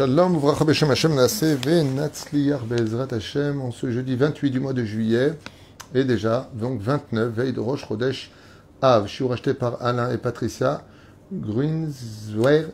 Shalom, 0.00 0.36
Uvracha 0.36 0.64
Beshem 0.64 0.88
Hashem 0.88 1.14
Naseh 1.14 1.56
Venatzliach 1.56 2.64
Be'ezrat 2.64 3.12
Hashem 3.12 3.60
en 3.60 3.70
ce 3.70 3.90
jeudi 3.90 4.16
28 4.16 4.50
du 4.50 4.58
mois 4.58 4.72
de 4.72 4.82
juillet 4.82 5.34
et 5.94 6.04
déjà 6.04 6.48
donc 6.54 6.80
29 6.80 7.30
veille 7.34 7.52
de 7.52 7.60
Rosh 7.60 7.86
Chodesh 7.86 8.30
Av. 8.80 9.06
Je 9.06 9.12
suis 9.12 9.28
racheté 9.28 9.52
par 9.52 9.84
Alain 9.84 10.10
et 10.10 10.16
Patricia 10.16 10.84
Grunsberg. 11.30 12.64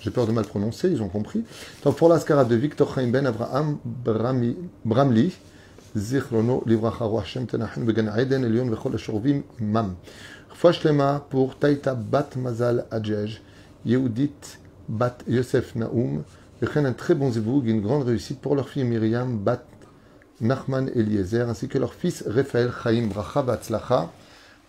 J'ai 0.00 0.10
peur 0.10 0.26
de 0.26 0.32
mal 0.32 0.44
prononcer, 0.44 0.90
ils 0.90 1.00
ont 1.00 1.08
compris. 1.08 1.42
Donc 1.84 1.96
pour 1.96 2.10
l'ascara 2.10 2.44
de 2.44 2.54
Victor 2.54 2.94
Chaim 2.94 3.08
Ben 3.08 3.24
Avraham 3.24 3.78
Bramli 4.84 5.32
Zichrono 5.96 6.64
Livracha 6.66 7.06
Roi 7.06 7.22
Hashem 7.22 7.46
Tenachin 7.46 7.80
Began 7.80 8.14
Eden 8.18 8.44
Elion 8.44 8.68
Vechol 8.68 8.96
Ashorvim 8.96 9.42
Mam. 9.58 9.94
Refoua 10.50 10.72
Shlema 10.72 11.26
pour 11.30 11.58
Taïta 11.58 11.94
Bat 11.94 12.36
Mazal 12.36 12.84
Adjej 12.90 13.40
Yehudit 13.86 14.58
Bat 14.88 15.18
Yosef 15.28 15.74
Naoum, 15.74 16.22
un 16.62 16.92
très 16.92 17.14
bon 17.14 17.30
zévoug 17.30 17.66
et 17.66 17.70
une 17.70 17.80
grande 17.80 18.04
réussite 18.04 18.40
pour 18.40 18.54
leur 18.54 18.68
fille 18.68 18.84
Myriam 18.84 19.38
Bat 19.38 19.64
Nachman 20.40 20.90
Eliezer, 20.94 21.48
ainsi 21.48 21.68
que 21.68 21.78
leur 21.78 21.94
fils 21.94 22.24
Raphaël 22.26 22.70
Chaim 22.82 23.06
Bracha 23.06 23.42
Batzlacha, 23.42 24.10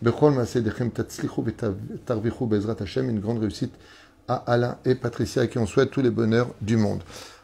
Bechol 0.02 0.34
Masedechem 0.34 0.92
Tatzlichu 0.92 1.42
Tarvichu 2.06 2.46
Bezrat 2.46 2.78
Hashem, 2.80 3.10
une 3.10 3.20
grande 3.20 3.40
réussite 3.40 3.74
à 4.28 4.36
Alain 4.36 4.78
et 4.86 4.96
Patricia, 4.96 5.44
à 5.44 5.48
qui 5.48 5.58
on 5.58 5.66
souhaite 5.66 5.92
tous 5.92 6.02
les 6.02 6.10
bonheurs 6.10 6.50
du 6.62 6.78
monde. 6.78 7.04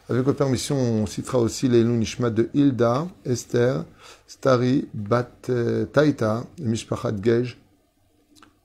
Avec 0.10 0.24
votre 0.24 0.38
permission, 0.38 0.76
on 0.76 1.06
citera 1.06 1.40
aussi 1.40 1.70
les 1.70 1.84
Nishma 1.84 2.30
de 2.30 2.50
Hilda, 2.54 3.08
Esther, 3.26 3.86
Stari, 4.28 4.88
Bat 4.94 5.30
euh, 5.50 5.86
Taita, 5.86 6.44
Mishpachat 6.60 7.14
Gej, 7.22 7.58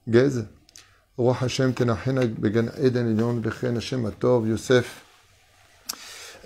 Gez, 0.07 0.43
Roi 1.19 1.35
Hashem, 1.41 1.73
Began 1.73 2.71
Eden 2.81 3.37
Hashem 3.75 4.11
Yosef, 4.45 5.03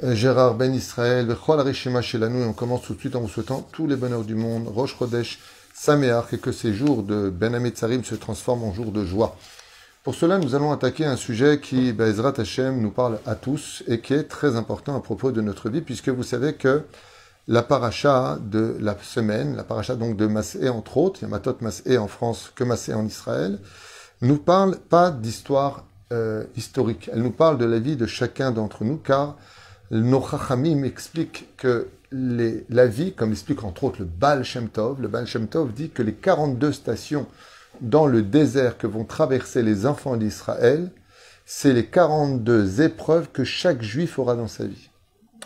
Gérard 0.02 0.55
Ben 0.55 0.73
Israël, 0.73 1.27
Bechol 1.27 1.59
Arishima 1.59 1.99
et 1.99 2.43
on 2.43 2.53
commence 2.53 2.81
tout 2.81 2.95
de 2.95 2.99
suite 2.99 3.15
en 3.15 3.19
vous 3.19 3.30
souhaitant 3.30 3.61
tous 3.71 3.85
les 3.85 3.95
bonheurs 3.95 4.23
du 4.23 4.33
monde, 4.33 4.67
Rosh 4.67 4.97
Chodesh, 4.97 5.38
Sameach, 5.75 6.33
et 6.33 6.39
que 6.39 6.52
ces 6.52 6.73
jours 6.73 7.03
de 7.03 7.30
Ben 7.30 7.53
Ametzarim 7.53 8.03
se 8.03 8.15
transforment 8.15 8.63
en 8.63 8.73
jours 8.73 8.91
de 8.91 9.05
joie. 9.05 9.38
Pour 10.03 10.15
cela, 10.15 10.39
nous 10.39 10.55
allons 10.55 10.71
attaquer 10.71 11.05
un 11.05 11.17
sujet 11.17 11.59
qui, 11.61 11.93
bah, 11.93 12.05
Bezrat 12.08 12.33
Hashem, 12.39 12.81
nous 12.81 12.89
parle 12.89 13.19
à 13.27 13.35
tous 13.35 13.83
et 13.87 14.02
qui 14.02 14.15
est 14.15 14.23
très 14.23 14.55
important 14.55 14.95
à 14.95 15.02
propos 15.02 15.31
de 15.31 15.41
notre 15.41 15.69
vie, 15.69 15.81
puisque 15.81 16.09
vous 16.09 16.23
savez 16.23 16.55
que 16.55 16.81
la 17.47 17.61
paracha 17.61 18.39
de 18.41 18.75
la 18.80 18.97
semaine, 19.03 19.55
la 19.55 19.63
paracha 19.63 19.93
donc 19.93 20.17
de 20.17 20.25
Masé 20.25 20.67
entre 20.67 20.97
autres, 20.97 21.19
il 21.21 21.25
y 21.25 21.27
a 21.27 21.30
Matot 21.30 21.58
Masé 21.61 21.99
en 21.99 22.08
France 22.08 22.52
que 22.55 22.63
Masé 22.63 22.95
en 22.95 23.05
Israël, 23.05 23.59
nous 24.23 24.38
parle 24.38 24.77
pas 24.77 25.11
d'histoire 25.11 25.85
euh, 26.11 26.43
historique. 26.55 27.09
Elle 27.13 27.21
nous 27.21 27.31
parle 27.31 27.57
de 27.57 27.66
la 27.66 27.79
vie 27.79 27.95
de 27.95 28.05
chacun 28.05 28.52
d'entre 28.52 28.83
nous, 28.83 28.97
car 28.97 29.38
nos 29.91 30.21
chachamim 30.25 30.83
expliquent 30.83 31.49
que 31.57 31.88
les- 32.11 32.65
la 32.69 32.88
vie, 32.88 33.13
comme 33.13 33.31
explique 33.31 33.63
entre 33.63 33.83
autres 33.83 33.99
le 33.99 34.05
Baal 34.05 34.43
Shem 34.43 34.69
Tov, 34.69 35.02
le 35.02 35.07
Baal 35.07 35.25
Shem 35.25 35.47
Tov 35.47 35.73
dit 35.73 35.89
que 35.89 36.03
les 36.03 36.13
42 36.13 36.71
stations 36.71 37.25
dans 37.81 38.05
le 38.05 38.21
désert 38.21 38.77
que 38.77 38.88
vont 38.88 39.03
traverser 39.03 39.63
les 39.63 39.85
enfants 39.85 40.15
d'Israël, 40.15 40.91
c'est 41.45 41.73
les 41.73 41.85
42 41.87 42.81
épreuves 42.81 43.30
que 43.31 43.43
chaque 43.43 43.81
juif 43.81 44.19
aura 44.19 44.35
dans 44.35 44.47
sa 44.47 44.65
vie. 44.65 44.89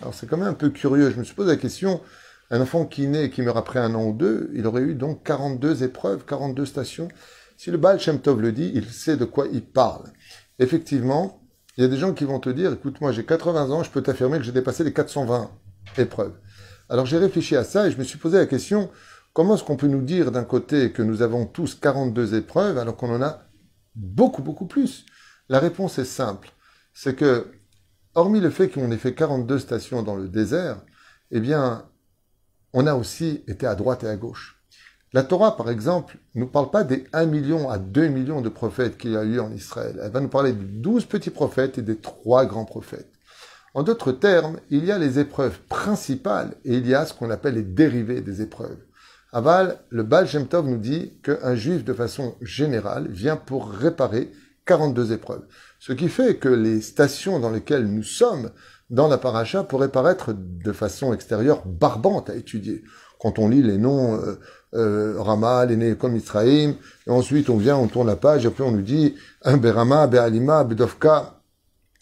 Alors 0.01 0.13
c'est 0.13 0.27
quand 0.27 0.37
même 0.37 0.49
un 0.49 0.53
peu 0.53 0.69
curieux. 0.69 1.09
Je 1.09 1.17
me 1.17 1.23
suis 1.23 1.33
posé 1.33 1.49
la 1.49 1.57
question, 1.57 2.01
un 2.51 2.61
enfant 2.61 2.85
qui 2.85 3.07
naît 3.07 3.25
et 3.25 3.29
qui 3.31 3.41
meurt 3.41 3.57
après 3.57 3.79
un 3.79 3.95
an 3.95 4.05
ou 4.05 4.13
deux, 4.13 4.51
il 4.53 4.67
aurait 4.67 4.81
eu 4.83 4.93
donc 4.93 5.23
42 5.23 5.83
épreuves, 5.83 6.25
42 6.25 6.65
stations. 6.65 7.07
Si 7.57 7.71
le 7.71 7.77
Baal 7.77 7.99
Shem 7.99 8.21
Tov 8.21 8.39
le 8.39 8.51
dit, 8.51 8.71
il 8.75 8.85
sait 8.85 9.17
de 9.17 9.25
quoi 9.25 9.47
il 9.51 9.65
parle. 9.65 10.13
Effectivement, 10.59 11.41
il 11.75 11.81
y 11.81 11.85
a 11.85 11.87
des 11.87 11.97
gens 11.97 12.13
qui 12.13 12.23
vont 12.23 12.39
te 12.39 12.51
dire, 12.51 12.71
écoute, 12.71 13.01
moi 13.01 13.11
j'ai 13.11 13.25
80 13.25 13.71
ans, 13.71 13.83
je 13.83 13.89
peux 13.89 14.01
t'affirmer 14.01 14.37
que 14.37 14.43
j'ai 14.43 14.51
dépassé 14.51 14.83
les 14.83 14.93
420 14.93 15.49
épreuves. 15.97 16.37
Alors 16.87 17.07
j'ai 17.07 17.17
réfléchi 17.17 17.55
à 17.55 17.63
ça 17.63 17.87
et 17.87 17.91
je 17.91 17.97
me 17.97 18.03
suis 18.03 18.19
posé 18.19 18.37
la 18.37 18.45
question, 18.45 18.91
comment 19.33 19.55
est-ce 19.55 19.63
qu'on 19.63 19.75
peut 19.75 19.87
nous 19.87 20.03
dire 20.03 20.31
d'un 20.31 20.43
côté 20.43 20.91
que 20.91 21.01
nous 21.01 21.23
avons 21.23 21.47
tous 21.47 21.73
42 21.73 22.35
épreuves 22.35 22.77
alors 22.77 22.95
qu'on 22.95 23.13
en 23.13 23.21
a 23.23 23.41
beaucoup, 23.95 24.43
beaucoup 24.43 24.67
plus? 24.67 25.05
La 25.49 25.59
réponse 25.59 25.97
est 25.97 26.05
simple. 26.05 26.51
C'est 26.93 27.15
que, 27.15 27.51
hormis 28.13 28.39
le 28.39 28.51
fait 28.51 28.69
qu'on 28.69 28.91
ait 28.91 28.97
fait 28.97 29.15
42 29.15 29.57
stations 29.57 30.03
dans 30.03 30.15
le 30.15 30.29
désert, 30.29 30.83
eh 31.31 31.39
bien, 31.39 31.89
on 32.73 32.85
a 32.85 32.93
aussi 32.93 33.43
été 33.47 33.65
à 33.65 33.73
droite 33.73 34.03
et 34.03 34.07
à 34.07 34.15
gauche. 34.15 34.56
La 35.13 35.23
Torah, 35.23 35.55
par 35.55 35.69
exemple, 35.69 36.17
ne 36.35 36.41
nous 36.41 36.47
parle 36.47 36.69
pas 36.69 36.83
des 36.83 37.05
1 37.13 37.27
million 37.27 37.69
à 37.69 37.77
2 37.77 38.07
millions 38.07 38.41
de 38.41 38.49
prophètes 38.49 38.97
qu'il 38.97 39.11
y 39.11 39.17
a 39.17 39.23
eu 39.23 39.39
en 39.39 39.51
Israël. 39.51 39.99
Elle 40.03 40.11
va 40.11 40.19
nous 40.19 40.27
parler 40.27 40.51
des 40.51 40.65
12 40.65 41.05
petits 41.05 41.29
prophètes 41.29 41.77
et 41.77 41.81
des 41.81 41.97
3 41.97 42.45
grands 42.45 42.65
prophètes. 42.65 43.09
En 43.73 43.83
d'autres 43.83 44.11
termes, 44.11 44.59
il 44.69 44.83
y 44.83 44.91
a 44.91 44.97
les 44.97 45.19
épreuves 45.19 45.59
principales 45.69 46.55
et 46.65 46.75
il 46.75 46.87
y 46.87 46.93
a 46.93 47.05
ce 47.05 47.13
qu'on 47.13 47.29
appelle 47.29 47.53
les 47.53 47.63
dérivés 47.63 48.21
des 48.21 48.41
épreuves. 48.41 48.79
Aval, 49.31 49.79
le 49.89 50.03
Baal 50.03 50.27
Shem 50.27 50.47
nous 50.63 50.77
dit 50.77 51.13
qu'un 51.21 51.55
juif, 51.55 51.85
de 51.85 51.93
façon 51.93 52.35
générale, 52.41 53.07
vient 53.07 53.37
pour 53.37 53.71
réparer 53.71 54.31
42 54.65 55.13
épreuves. 55.13 55.45
Ce 55.79 55.93
qui 55.93 56.09
fait 56.09 56.37
que 56.37 56.49
les 56.49 56.81
stations 56.81 57.39
dans 57.39 57.51
lesquelles 57.51 57.87
nous 57.87 58.03
sommes 58.03 58.51
dans 58.89 59.07
la 59.07 59.17
paracha 59.17 59.63
pourraient 59.63 59.91
paraître 59.91 60.33
de 60.35 60.71
façon 60.71 61.13
extérieure 61.13 61.65
barbantes 61.65 62.29
à 62.29 62.35
étudier. 62.35 62.83
Quand 63.19 63.39
on 63.39 63.49
lit 63.49 63.63
les 63.63 63.77
noms 63.77 64.19
euh, 64.73 65.15
euh, 65.15 65.21
Rama, 65.21 65.65
l'aîné 65.65 65.95
comme 65.95 66.15
Israël, 66.15 66.75
et 67.05 67.09
ensuite 67.09 67.49
on 67.49 67.57
vient, 67.57 67.77
on 67.77 67.87
tourne 67.87 68.07
la 68.07 68.15
page, 68.15 68.45
et 68.45 68.49
puis 68.49 68.63
on 68.63 68.71
nous 68.71 68.81
dit 68.81 69.15
un 69.43 69.57
Berama, 69.57 70.07
Be'alima, 70.07 70.63
Bedovka, 70.63 71.39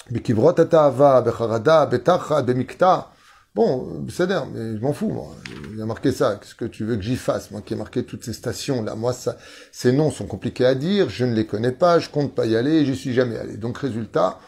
Bekivrot 0.10 0.60
Atava, 0.60 1.22
Becharada, 1.22 1.86
Betacha, 1.86 2.42
Bemikta. 2.42 3.12
Bon, 3.54 4.06
c'est 4.10 4.28
d'air, 4.28 4.48
mais 4.48 4.76
je 4.76 4.82
m'en 4.82 4.92
fous, 4.92 5.10
moi. 5.10 5.28
Il 5.74 5.82
a 5.82 5.86
marqué 5.86 6.12
ça. 6.12 6.36
Qu'est-ce 6.36 6.56
que 6.56 6.66
tu 6.66 6.84
veux 6.84 6.98
que 6.98 7.02
j'y 7.02 7.16
fasse, 7.16 7.52
moi, 7.52 7.62
qui 7.62 7.74
ai 7.74 7.78
marqué 7.78 8.04
toutes 8.04 8.26
ces 8.26 8.34
stations-là? 8.34 8.96
Moi, 8.96 9.14
ça, 9.14 9.38
ces 9.72 9.94
noms 9.94 10.12
sont 10.12 10.26
compliqués 10.26 10.66
à 10.66 10.76
dire, 10.76 11.10
je 11.10 11.24
ne 11.24 11.34
les 11.34 11.46
connais 11.46 11.72
pas, 11.72 12.00
je 12.00 12.10
compte 12.10 12.36
pas 12.36 12.46
y 12.46 12.58
aller, 12.58 12.86
j'y 12.86 12.96
suis 12.96 13.14
jamais 13.14 13.38
allé. 13.38 13.56
Donc, 13.56 13.78
résultat, 13.78 14.40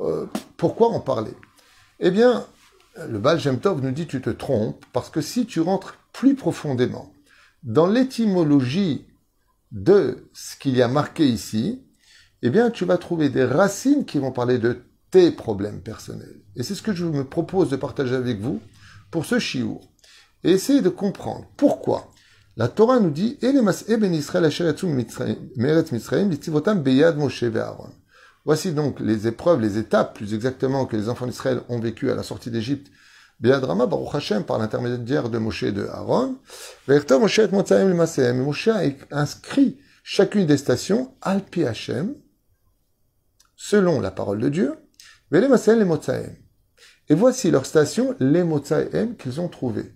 euh, 0.00 0.26
pourquoi 0.56 0.88
en 0.88 1.00
parler? 1.00 1.34
Eh 2.00 2.10
bien, 2.10 2.46
le 3.08 3.18
Baal 3.18 3.38
Tov 3.60 3.82
nous 3.82 3.90
dit 3.90 4.06
tu 4.06 4.20
te 4.20 4.30
trompes, 4.30 4.84
parce 4.92 5.10
que 5.10 5.20
si 5.20 5.46
tu 5.46 5.60
rentres 5.60 5.96
plus 6.12 6.34
profondément 6.34 7.13
dans 7.64 7.86
l'étymologie 7.86 9.06
de 9.72 10.28
ce 10.32 10.56
qu'il 10.56 10.76
y 10.76 10.82
a 10.82 10.88
marqué 10.88 11.26
ici, 11.26 11.82
eh 12.42 12.50
bien, 12.50 12.70
tu 12.70 12.84
vas 12.84 12.98
trouver 12.98 13.30
des 13.30 13.44
racines 13.44 14.04
qui 14.04 14.18
vont 14.18 14.32
parler 14.32 14.58
de 14.58 14.84
tes 15.10 15.30
problèmes 15.30 15.80
personnels. 15.80 16.42
Et 16.56 16.62
c'est 16.62 16.74
ce 16.74 16.82
que 16.82 16.92
je 16.92 17.06
me 17.06 17.24
propose 17.24 17.70
de 17.70 17.76
partager 17.76 18.14
avec 18.14 18.40
vous 18.40 18.60
pour 19.10 19.24
ce 19.24 19.38
chiour. 19.38 19.80
Et 20.44 20.50
essayer 20.50 20.82
de 20.82 20.90
comprendre 20.90 21.46
pourquoi 21.56 22.10
la 22.56 22.68
Torah 22.68 23.00
nous 23.00 23.10
dit. 23.10 23.38
Voici 28.44 28.72
donc 28.72 29.00
les 29.00 29.26
épreuves, 29.26 29.60
les 29.60 29.78
étapes, 29.78 30.14
plus 30.14 30.34
exactement, 30.34 30.84
que 30.84 30.96
les 30.96 31.08
enfants 31.08 31.26
d'Israël 31.26 31.62
ont 31.68 31.80
vécues 31.80 32.10
à 32.10 32.14
la 32.14 32.22
sortie 32.22 32.50
d'Égypte. 32.50 32.92
Beyad 33.44 33.62
Rama, 33.62 33.84
Baruch 33.84 34.14
Hashem, 34.14 34.42
par 34.44 34.58
l'intermédiaire 34.58 35.28
de 35.28 35.36
Moshe 35.36 35.64
de 35.64 35.86
Aaron. 35.88 36.38
Moshe 36.88 37.38
et 37.38 38.32
Moshe 38.32 38.68
a 38.68 38.80
inscrit 39.10 39.78
chacune 40.02 40.46
des 40.46 40.56
stations, 40.56 41.14
al 41.20 41.44
pi 41.44 41.64
Hashem, 41.64 42.14
selon 43.54 44.00
la 44.00 44.10
parole 44.10 44.38
de 44.38 44.48
Dieu. 44.48 44.72
Et 45.30 47.14
voici 47.14 47.50
leurs 47.50 47.66
stations, 47.66 48.16
les 48.18 48.44
Motzaim, 48.44 49.14
qu'ils 49.18 49.42
ont 49.42 49.48
trouvées. 49.48 49.94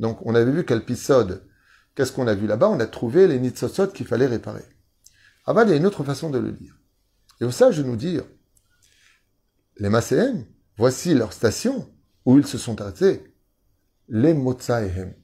Donc, 0.00 0.18
on 0.26 0.34
avait 0.34 0.50
vu 0.50 0.64
qu'Alpisod, 0.64 1.46
qu'est-ce 1.94 2.10
qu'on 2.10 2.26
a 2.26 2.34
vu 2.34 2.48
là-bas? 2.48 2.68
On 2.68 2.80
a 2.80 2.86
trouvé 2.86 3.28
les 3.28 3.38
Nitzosot 3.38 3.92
qu'il 3.92 4.08
fallait 4.08 4.26
réparer. 4.26 4.64
Aval, 5.46 5.68
il 5.68 5.70
y 5.70 5.74
a 5.74 5.76
une 5.76 5.86
autre 5.86 6.02
façon 6.02 6.30
de 6.30 6.38
le 6.40 6.50
lire. 6.50 6.76
Et 7.40 7.44
au 7.44 7.52
sage 7.52 7.78
de 7.78 7.84
nous 7.84 7.94
dire, 7.94 8.24
les 9.76 9.88
Maséhem, 9.88 10.46
voici 10.76 11.14
leur 11.14 11.32
station 11.32 11.88
où 12.28 12.36
ils 12.36 12.46
se 12.46 12.58
sont 12.58 12.78
arrêtés, 12.82 13.24
les 14.06 14.34
Motsaehem, 14.34 15.14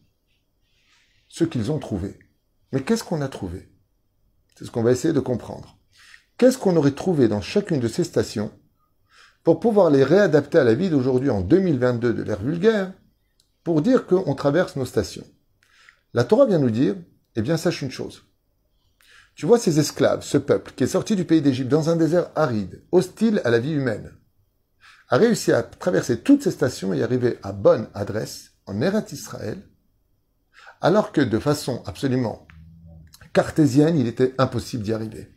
ce 1.29 1.45
qu'ils 1.45 1.71
ont 1.71 1.79
trouvé. 1.79 2.19
Mais 2.73 2.83
qu'est-ce 2.83 3.05
qu'on 3.05 3.21
a 3.21 3.29
trouvé? 3.29 3.69
C'est 4.57 4.65
ce 4.65 4.71
qu'on 4.71 4.83
va 4.83 4.93
essayer 4.93 5.13
de 5.13 5.21
comprendre. 5.21 5.77
Qu'est-ce 6.39 6.57
qu'on 6.57 6.77
aurait 6.77 6.93
trouvé 6.93 7.29
dans 7.29 7.43
chacune 7.43 7.79
de 7.79 7.89
ces 7.89 8.05
stations 8.05 8.59
pour 9.43 9.61
pouvoir 9.61 9.91
les 9.91 10.03
réadapter 10.03 10.57
à 10.57 10.65
la 10.65 10.73
vie 10.73 10.89
d'aujourd'hui 10.89 11.29
en 11.29 11.43
2022 11.43 12.15
de 12.15 12.23
l'ère 12.23 12.43
vulgaire, 12.43 12.95
pour 13.65 13.83
dire 13.83 14.07
qu'on 14.07 14.35
traverse 14.35 14.77
nos 14.77 14.87
stations? 14.87 15.27
La 16.15 16.25
Torah 16.25 16.47
vient 16.47 16.59
nous 16.59 16.71
dire, 16.71 16.97
eh 17.37 17.43
bien 17.43 17.59
sache 17.59 17.83
une 17.83 17.91
chose, 17.91 18.23
tu 19.35 19.45
vois 19.45 19.59
ces 19.59 19.79
esclaves, 19.79 20.23
ce 20.23 20.39
peuple 20.39 20.73
qui 20.75 20.85
est 20.85 20.87
sorti 20.87 21.17
du 21.17 21.27
pays 21.27 21.43
d'Égypte 21.43 21.69
dans 21.69 21.91
un 21.91 21.97
désert 21.97 22.31
aride, 22.35 22.83
hostile 22.93 23.43
à 23.45 23.51
la 23.51 23.59
vie 23.59 23.73
humaine, 23.73 24.11
a 25.09 25.17
réussi 25.17 25.53
à 25.53 25.63
traverser 25.63 26.21
toutes 26.21 26.43
ces 26.43 26.51
stations 26.51 26.93
et 26.93 27.03
arriver 27.03 27.39
à 27.43 27.53
bonne 27.53 27.89
adresse 27.95 28.53
en 28.67 28.81
Eretz 28.81 29.13
Israël, 29.13 29.63
alors 30.81 31.13
que 31.13 31.21
de 31.21 31.39
façon 31.39 31.83
absolument 31.87 32.47
cartésienne, 33.33 33.99
il 33.99 34.07
était 34.07 34.35
impossible 34.39 34.83
d'y 34.83 34.93
arriver. 34.93 35.31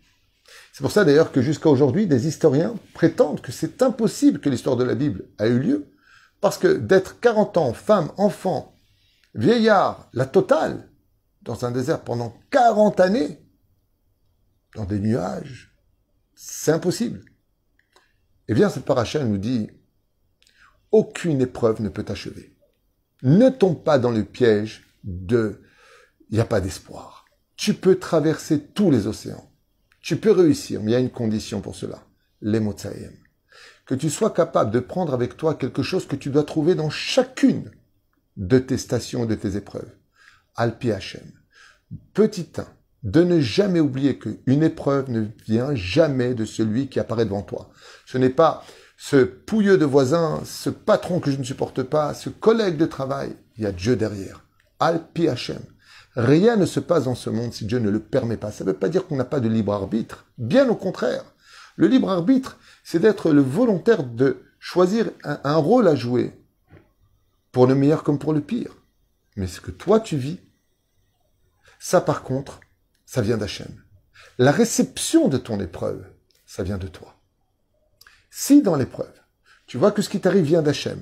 C'est 0.72 0.84
pour 0.84 0.92
ça 0.92 1.04
d'ailleurs 1.04 1.32
que 1.32 1.42
jusqu'à 1.42 1.70
aujourd'hui, 1.70 2.08
des 2.08 2.28
historiens 2.28 2.76
prétendent 2.94 3.42
que 3.42 3.52
c'est 3.52 3.82
impossible 3.82 4.40
que 4.40 4.50
l'histoire 4.50 4.78
de 4.78 4.84
la 4.84 4.96
Bible 4.96 5.26
a 5.40 5.48
eu 5.48 5.60
lieu, 5.60 5.92
parce 6.40 6.58
que 6.58 6.68
d'être 6.68 7.20
40 7.20 7.58
ans, 7.58 7.74
femme, 7.74 8.12
enfant, 8.18 8.76
vieillard, 9.34 10.10
la 10.14 10.26
totale, 10.26 10.88
dans 11.42 11.66
un 11.66 11.72
désert 11.72 12.02
pendant 12.02 12.34
40 12.52 13.00
années, 13.00 13.42
dans 14.76 14.86
des 14.86 15.00
nuages, 15.00 15.76
c'est 16.36 16.72
impossible. 16.72 17.22
Eh 18.48 18.54
bien, 18.54 18.70
cette 18.70 18.86
paracha 18.86 19.24
nous 19.24 19.38
dit, 19.38 19.70
aucune 20.92 21.42
épreuve 21.42 21.82
ne 21.82 21.90
peut 21.90 22.04
t'achever. 22.04 22.56
Ne 23.24 23.50
tombe 23.50 23.84
pas 23.84 24.00
dans 24.00 24.12
le 24.12 24.24
piège 24.24 24.86
de 25.04 25.62
il 26.30 26.36
n'y 26.36 26.42
a 26.42 26.46
pas 26.46 26.62
d'espoir. 26.62 27.26
Tu 27.56 27.74
peux 27.74 27.98
traverser 27.98 28.62
tous 28.62 28.92
les 28.92 29.08
océans. 29.08 29.50
Tu 30.02 30.18
peux 30.18 30.32
réussir, 30.32 30.82
mais 30.82 30.92
il 30.92 30.94
y 30.94 30.98
a 30.98 31.00
une 31.00 31.10
condition 31.10 31.62
pour 31.62 31.76
cela. 31.76 32.04
L'emotsaïm. 32.42 33.14
Que 33.86 33.96
tu 33.96 34.10
sois 34.10 34.32
capable 34.32 34.72
de 34.72 34.80
prendre 34.80 35.14
avec 35.14 35.38
toi 35.38 35.56
quelque 35.56 35.84
chose 35.84 36.06
que 36.06 36.16
tu 36.16 36.30
dois 36.30 36.44
trouver 36.44 36.76
dans 36.76 36.90
chacune 36.90 37.72
de 38.36 38.60
tes 38.60 38.78
stations 38.78 39.24
et 39.24 39.28
de 39.28 39.36
tes 39.36 39.56
épreuves. 39.56 39.92
Alpi 40.56 40.92
Hachem. 40.92 41.32
Petit 42.14 42.50
1. 42.58 42.68
De 43.04 43.24
ne 43.24 43.40
jamais 43.40 43.80
oublier 43.80 44.18
qu'une 44.18 44.64
épreuve 44.64 45.10
ne 45.10 45.28
vient 45.46 45.76
jamais 45.76 46.34
de 46.34 46.46
celui 46.46 46.90
qui 46.90 47.00
apparaît 47.00 47.26
devant 47.26 47.44
toi. 47.44 47.70
Ce 48.06 48.18
n'est 48.18 48.30
pas 48.30 48.64
ce 48.98 49.24
pouilleux 49.24 49.78
de 49.78 49.86
voisin, 49.86 50.42
ce 50.44 50.70
patron 50.70 51.20
que 51.20 51.32
je 51.32 51.38
ne 51.38 51.44
supporte 51.44 51.84
pas, 51.84 52.14
ce 52.14 52.30
collègue 52.30 52.78
de 52.78 52.88
travail. 52.88 53.36
Il 53.58 53.64
y 53.64 53.68
a 53.68 53.72
Dieu 53.72 53.96
derrière. 53.96 54.44
Alpi. 54.80 55.28
Rien 56.16 56.56
ne 56.56 56.66
se 56.66 56.80
passe 56.80 57.04
dans 57.04 57.16
ce 57.16 57.30
monde 57.30 57.54
si 57.54 57.66
Dieu 57.66 57.78
ne 57.78 57.92
le 57.92 58.00
permet 58.00 58.38
pas. 58.38 58.52
Ça 58.52 58.64
ne 58.64 58.72
veut 58.72 58.76
pas 58.76 58.90
dire 58.90 59.06
qu'on 59.06 59.16
n'a 59.16 59.26
pas 59.26 59.40
de 59.40 59.48
libre 59.48 59.74
arbitre. 59.74 60.26
Bien 60.40 60.68
au 60.68 60.76
contraire. 60.76 61.24
Le 61.76 61.88
libre 61.88 62.10
arbitre, 62.10 62.58
c'est 62.84 63.00
d'être 63.00 63.32
le 63.32 63.42
volontaire 63.42 64.04
de 64.04 64.44
choisir 64.60 65.12
un, 65.24 65.56
rôle 65.58 65.88
à 65.88 65.96
jouer 65.96 66.34
pour 67.52 67.68
le 67.68 67.76
meilleur 67.76 68.04
comme 68.04 68.18
pour 68.18 68.34
le 68.34 68.42
pire. 68.42 68.76
Mais 69.36 69.46
ce 69.46 69.62
que 69.62 69.70
toi 69.70 70.00
tu 70.00 70.18
vis, 70.18 70.40
ça 71.80 72.02
par 72.02 72.24
contre, 72.24 72.60
ça 73.08 73.22
vient 73.22 73.38
d'Hachem. 73.38 73.74
La 74.38 74.52
réception 74.52 75.30
de 75.30 75.38
ton 75.38 75.60
épreuve, 75.60 76.06
ça 76.46 76.62
vient 76.62 76.78
de 76.78 76.88
toi. 76.88 77.16
Si 78.30 78.62
dans 78.62 78.76
l'épreuve, 78.76 79.20
tu 79.66 79.78
vois 79.78 79.92
que 79.92 80.04
ce 80.04 80.10
qui 80.10 80.22
t'arrive 80.22 80.46
vient 80.46 80.62
d'Hachem, 80.62 81.02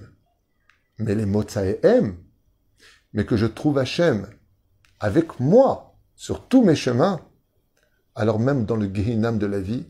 mais 1.00 1.16
les 1.16 1.26
mots 1.26 1.44
aiment, 1.84 2.16
mais 3.12 3.26
que 3.26 3.36
je 3.36 3.48
trouve 3.48 3.80
Hachem 3.80 4.30
avec 5.00 5.40
moi 5.40 5.98
sur 6.16 6.48
tous 6.48 6.64
mes 6.64 6.76
chemins, 6.76 7.20
alors 8.14 8.40
même 8.40 8.66
dans 8.66 8.78
le 8.78 8.94
Gehinam 8.94 9.38
de 9.38 9.48
la 9.48 9.60
vie, 9.60 9.86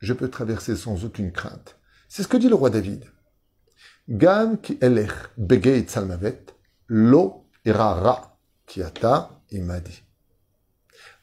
je 0.00 0.12
peux 0.12 0.28
traverser 0.28 0.76
sans 0.76 1.04
aucune 1.04 1.32
crainte. 1.32 1.78
C'est 2.08 2.22
ce 2.22 2.28
que 2.28 2.36
dit 2.36 2.48
le 2.48 2.54
roi 2.54 2.70
David. 2.70 3.04
Ki 4.62 4.78
elech 4.80 5.30
lo. 6.86 7.44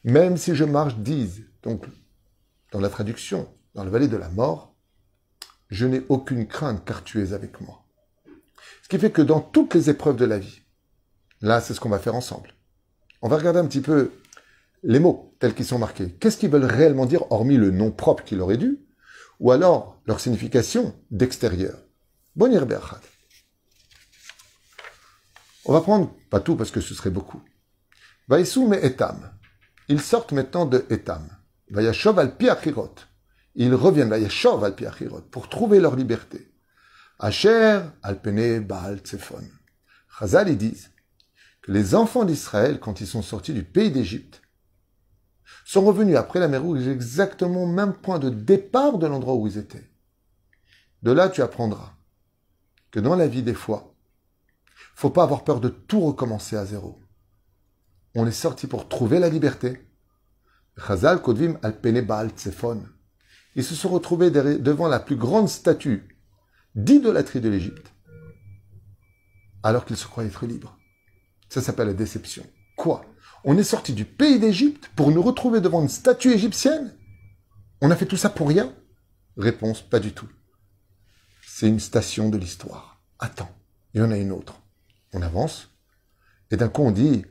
Même 0.04 0.36
si 0.36 0.54
je 0.56 0.64
marche 0.64 0.96
dise, 0.96 1.44
donc 1.62 1.86
dans 2.72 2.80
la 2.80 2.88
traduction, 2.88 3.48
dans 3.74 3.84
la 3.84 3.90
vallée 3.90 4.08
de 4.08 4.16
la 4.16 4.28
mort, 4.28 4.74
je 5.70 5.86
n'ai 5.86 6.02
aucune 6.08 6.46
crainte 6.48 6.84
car 6.84 7.04
tu 7.04 7.22
es 7.22 7.32
avec 7.32 7.60
moi. 7.60 7.84
Ce 8.82 8.88
qui 8.88 8.98
fait 8.98 9.12
que 9.12 9.22
dans 9.22 9.40
toutes 9.40 9.74
les 9.74 9.90
épreuves 9.90 10.16
de 10.16 10.24
la 10.24 10.38
vie, 10.38 10.62
là 11.40 11.60
c'est 11.60 11.72
ce 11.72 11.80
qu'on 11.80 11.88
va 11.88 12.00
faire 12.00 12.16
ensemble. 12.16 12.54
On 13.22 13.28
va 13.28 13.36
regarder 13.36 13.60
un 13.60 13.66
petit 13.66 13.80
peu 13.80 14.10
les 14.82 14.98
mots 14.98 15.36
tels 15.38 15.54
qu'ils 15.54 15.66
sont 15.66 15.78
marqués. 15.78 16.10
Qu'est-ce 16.14 16.36
qu'ils 16.36 16.50
veulent 16.50 16.64
réellement 16.64 17.06
dire, 17.06 17.30
hormis 17.30 17.56
le 17.56 17.70
nom 17.70 17.92
propre 17.92 18.24
qu'il 18.24 18.40
aurait 18.40 18.56
dû, 18.56 18.80
ou 19.38 19.52
alors 19.52 20.00
leur 20.06 20.18
signification 20.18 20.96
d'extérieur? 21.12 21.78
Bonir 22.34 22.66
On 25.64 25.72
va 25.72 25.80
prendre, 25.80 26.12
pas 26.30 26.40
tout 26.40 26.56
parce 26.56 26.72
que 26.72 26.80
ce 26.80 26.94
serait 26.94 27.10
beaucoup. 27.10 27.40
Vaïsou 28.26 28.66
me 28.66 28.84
etam. 28.84 29.30
Ils 29.88 30.00
sortent 30.00 30.32
maintenant 30.32 30.66
de 30.66 30.84
etam. 30.90 31.26
Vayashov 31.70 32.18
al 32.18 32.36
piachirot. 32.36 32.94
Ils 33.54 33.74
reviennent, 33.74 34.10
Vayashov 34.10 34.64
al 34.64 34.74
piachirot, 34.74 35.22
pour 35.30 35.48
trouver 35.48 35.80
leur 35.80 35.96
liberté. 35.96 36.50
Asher 37.18 37.80
al 38.02 38.20
pene 38.20 38.60
baal 38.60 38.98
tsefon. 38.98 39.44
Chazal, 40.18 40.48
ils 40.50 40.58
disent, 40.58 40.90
que 41.62 41.72
les 41.72 41.94
enfants 41.94 42.24
d'Israël, 42.24 42.80
quand 42.80 43.00
ils 43.00 43.06
sont 43.06 43.22
sortis 43.22 43.54
du 43.54 43.62
pays 43.62 43.90
d'Égypte, 43.90 44.42
sont 45.64 45.84
revenus 45.84 46.16
après 46.16 46.40
la 46.40 46.48
mer 46.48 46.62
Rouge 46.62 46.88
exactement 46.88 47.64
au 47.64 47.66
même 47.66 47.94
point 47.94 48.18
de 48.18 48.30
départ 48.30 48.98
de 48.98 49.06
l'endroit 49.06 49.34
où 49.34 49.46
ils 49.46 49.58
étaient. 49.58 49.88
De 51.02 51.12
là, 51.12 51.28
tu 51.28 51.42
apprendras 51.42 51.94
que 52.90 53.00
dans 53.00 53.16
la 53.16 53.26
vie 53.26 53.42
des 53.42 53.54
fois, 53.54 53.94
faut 54.94 55.10
pas 55.10 55.22
avoir 55.22 55.44
peur 55.44 55.60
de 55.60 55.68
tout 55.68 56.00
recommencer 56.00 56.56
à 56.56 56.66
zéro. 56.66 57.01
On 58.14 58.26
est 58.26 58.32
sorti 58.32 58.66
pour 58.66 58.88
trouver 58.88 59.18
la 59.18 59.28
liberté. 59.28 59.80
Chazal 60.76 61.22
Kodvim 61.22 61.58
al 61.62 61.78
Baal 62.04 62.30
Ils 63.54 63.64
se 63.64 63.74
sont 63.74 63.88
retrouvés 63.88 64.30
devant 64.30 64.88
la 64.88 65.00
plus 65.00 65.16
grande 65.16 65.48
statue 65.48 66.16
d'idolâtrie 66.74 67.40
de 67.40 67.48
l'Égypte, 67.48 67.92
alors 69.62 69.84
qu'ils 69.84 69.96
se 69.96 70.06
croyaient 70.06 70.30
être 70.30 70.46
libres. 70.46 70.78
Ça 71.48 71.60
s'appelle 71.60 71.88
la 71.88 71.94
déception. 71.94 72.44
Quoi? 72.76 73.04
On 73.44 73.58
est 73.58 73.64
sorti 73.64 73.92
du 73.92 74.04
pays 74.04 74.38
d'Égypte 74.38 74.90
pour 74.96 75.10
nous 75.10 75.22
retrouver 75.22 75.60
devant 75.60 75.82
une 75.82 75.88
statue 75.88 76.32
égyptienne? 76.32 76.96
On 77.80 77.90
a 77.90 77.96
fait 77.96 78.06
tout 78.06 78.16
ça 78.16 78.30
pour 78.30 78.48
rien? 78.48 78.72
Réponse, 79.36 79.82
pas 79.82 80.00
du 80.00 80.12
tout. 80.12 80.28
C'est 81.46 81.68
une 81.68 81.80
station 81.80 82.28
de 82.28 82.38
l'histoire. 82.38 83.02
Attends, 83.18 83.50
il 83.92 84.00
y 84.00 84.04
en 84.04 84.10
a 84.10 84.16
une 84.16 84.32
autre. 84.32 84.60
On 85.12 85.22
avance, 85.22 85.70
et 86.50 86.56
d'un 86.56 86.68
coup 86.68 86.82
on 86.82 86.90
dit, 86.90 87.24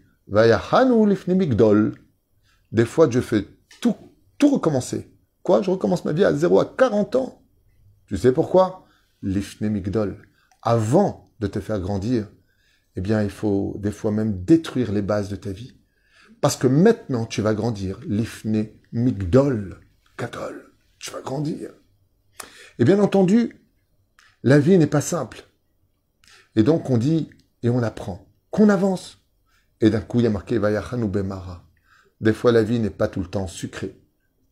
des 2.71 2.85
fois 2.85 3.09
je 3.09 3.19
fais 3.19 3.47
tout, 3.81 3.95
tout 4.37 4.49
recommencer. 4.49 5.11
Quoi? 5.43 5.61
Je 5.61 5.71
recommence 5.71 6.05
ma 6.05 6.13
vie 6.13 6.23
à 6.23 6.33
0 6.33 6.59
à 6.59 6.65
40 6.65 7.15
ans. 7.15 7.43
Tu 8.07 8.17
sais 8.17 8.31
pourquoi? 8.31 8.85
L'ifnemigdol. 9.21 10.27
Avant 10.61 11.31
de 11.39 11.47
te 11.47 11.59
faire 11.59 11.79
grandir, 11.79 12.27
eh 12.95 13.01
bien, 13.01 13.23
il 13.23 13.29
faut 13.29 13.75
des 13.79 13.91
fois 13.91 14.11
même 14.11 14.43
détruire 14.43 14.91
les 14.91 15.01
bases 15.01 15.29
de 15.29 15.35
ta 15.35 15.51
vie. 15.51 15.77
Parce 16.41 16.55
que 16.55 16.67
maintenant, 16.67 17.25
tu 17.25 17.41
vas 17.41 17.53
grandir. 17.53 17.99
L'ifne 18.07 18.67
migdol, 18.91 19.79
katol. 20.17 20.71
Tu 20.99 21.11
vas 21.11 21.21
grandir. 21.21 21.71
Et 22.79 22.85
bien 22.85 22.99
entendu, 22.99 23.65
la 24.43 24.59
vie 24.59 24.77
n'est 24.77 24.87
pas 24.87 25.01
simple. 25.01 25.43
Et 26.55 26.63
donc, 26.63 26.89
on 26.89 26.97
dit, 26.97 27.29
et 27.63 27.69
on 27.69 27.81
apprend, 27.81 28.27
qu'on 28.49 28.69
avance. 28.69 29.20
Et 29.81 29.89
d'un 29.89 30.01
coup, 30.01 30.19
il 30.19 30.23
y 30.23 30.27
a 30.27 30.29
marqué 30.29 30.59
Vayachanu 30.59 31.07
Bemara. 31.07 31.63
Des 32.21 32.33
fois, 32.33 32.51
la 32.51 32.61
vie 32.61 32.79
n'est 32.79 32.91
pas 32.91 33.07
tout 33.07 33.19
le 33.19 33.27
temps 33.27 33.47
sucrée. 33.47 33.99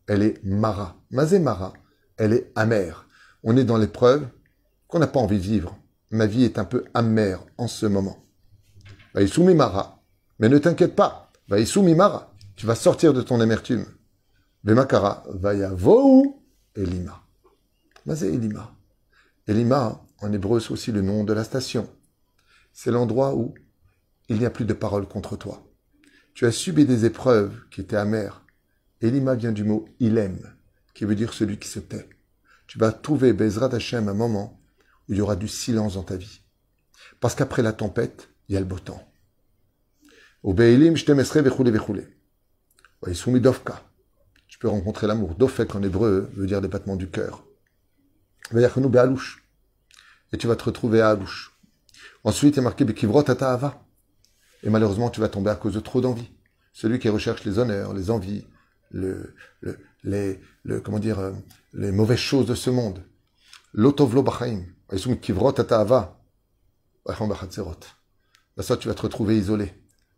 Elle 0.08 0.22
est 0.22 0.44
mara. 0.44 0.96
Mazé 1.10 1.38
mara. 1.38 1.72
Elle 2.16 2.32
est 2.32 2.52
amère. 2.56 3.06
On 3.44 3.56
est 3.56 3.64
dans 3.64 3.78
l'épreuve 3.78 4.26
qu'on 4.88 4.98
n'a 4.98 5.06
pas 5.06 5.20
envie 5.20 5.38
de 5.38 5.42
vivre. 5.42 5.78
Ma 6.10 6.26
vie 6.26 6.42
est 6.42 6.58
un 6.58 6.64
peu 6.64 6.84
amère 6.94 7.46
en 7.56 7.68
ce 7.68 7.86
moment. 7.86 8.18
Mara. 9.14 10.02
Mais 10.40 10.48
ne 10.48 10.58
t'inquiète 10.58 10.96
pas. 10.96 11.30
Mara. 11.48 12.34
Tu 12.56 12.66
vas 12.66 12.74
sortir 12.74 13.14
de 13.14 13.22
ton 13.22 13.40
amertume. 13.40 13.86
Vemakara. 14.64 15.22
Vayavou 15.28 16.42
Elima. 16.74 17.22
Mais 18.04 18.18
Elima. 18.20 18.74
Elima, 19.46 20.02
en 20.20 20.32
hébreu, 20.32 20.60
c'est 20.60 20.72
aussi 20.72 20.92
le 20.92 21.02
nom 21.02 21.24
de 21.24 21.32
la 21.32 21.44
station. 21.44 21.88
C'est 22.72 22.90
l'endroit 22.90 23.34
où 23.34 23.54
il 24.30 24.38
n'y 24.38 24.46
a 24.46 24.50
plus 24.50 24.64
de 24.64 24.72
parole 24.72 25.08
contre 25.08 25.36
toi. 25.36 25.66
Tu 26.34 26.46
as 26.46 26.52
subi 26.52 26.86
des 26.86 27.04
épreuves 27.04 27.52
qui 27.70 27.80
étaient 27.80 27.96
amères. 27.96 28.42
Elima 29.00 29.34
vient 29.34 29.50
du 29.50 29.64
mot 29.64 29.88
ilem, 29.98 30.38
qui 30.94 31.04
veut 31.04 31.16
dire 31.16 31.32
celui 31.32 31.58
qui 31.58 31.68
se 31.68 31.80
tait. 31.80 32.08
Tu 32.68 32.78
vas 32.78 32.92
trouver 32.92 33.32
Bezrat 33.32 33.74
Hashem 33.74 34.08
un 34.08 34.14
moment 34.14 34.62
où 35.08 35.12
il 35.12 35.18
y 35.18 35.20
aura 35.20 35.34
du 35.34 35.48
silence 35.48 35.94
dans 35.94 36.04
ta 36.04 36.16
vie. 36.16 36.42
Parce 37.18 37.34
qu'après 37.34 37.62
la 37.62 37.72
tempête, 37.72 38.28
il 38.48 38.54
y 38.54 38.56
a 38.56 38.60
le 38.60 38.66
beau 38.66 38.78
temps. 38.78 39.04
Tu 44.46 44.58
peux 44.60 44.68
rencontrer 44.68 45.08
l'amour. 45.08 45.34
Dofek 45.34 45.74
en 45.74 45.82
hébreu 45.82 46.30
veut 46.34 46.46
dire 46.46 46.60
débattement 46.60 46.94
du 46.94 47.10
cœur. 47.10 47.44
Et 48.54 50.38
tu 50.38 50.46
vas 50.46 50.56
te 50.56 50.64
retrouver 50.64 51.00
à 51.00 51.10
Alouche. 51.10 51.58
Ensuite, 52.22 52.54
il 52.54 52.60
a 52.60 52.62
marqué 52.62 52.84
Bekivrot 52.84 53.28
Ava. 53.28 53.84
Et 54.62 54.70
malheureusement, 54.70 55.10
tu 55.10 55.20
vas 55.20 55.28
tomber 55.28 55.50
à 55.50 55.56
cause 55.56 55.74
de 55.74 55.80
trop 55.80 56.00
d'envie. 56.00 56.30
Celui 56.72 56.98
qui 56.98 57.08
recherche 57.08 57.44
les 57.44 57.58
honneurs, 57.58 57.94
les 57.94 58.10
envies, 58.10 58.46
le, 58.90 59.34
le, 59.60 59.78
les, 60.04 60.40
le, 60.64 60.80
comment 60.80 60.98
dire, 60.98 61.18
euh, 61.18 61.32
les 61.72 61.92
mauvaises 61.92 62.18
choses 62.18 62.46
de 62.46 62.54
ce 62.54 62.70
monde. 62.70 63.02
L'otovlo 63.72 64.22
bachaim. 64.22 64.64
Ava. 65.70 66.16
Bah, 67.06 67.14
ça, 68.62 68.76
tu 68.76 68.88
vas 68.88 68.94
te 68.94 69.02
retrouver 69.02 69.38
isolé 69.38 69.72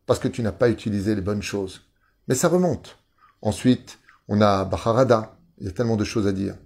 parce 0.07 0.19
que 0.19 0.29
tu 0.29 0.43
n'as 0.43 0.53
pas 0.53 0.69
utilisé 0.69 1.15
les 1.15 1.21
bonnes 1.21 1.43
choses. 1.43 1.83
Mais 2.29 2.35
ça 2.35 2.49
remonte. 2.49 2.99
Ensuite, 3.41 3.99
on 4.29 4.41
a 4.41 4.65
Bacharada, 4.65 5.39
Il 5.59 5.67
y 5.67 5.69
a 5.69 5.73
tellement 5.73 5.97
de 5.97 6.05
choses 6.05 6.27
à 6.27 6.33
dire. 6.33 6.57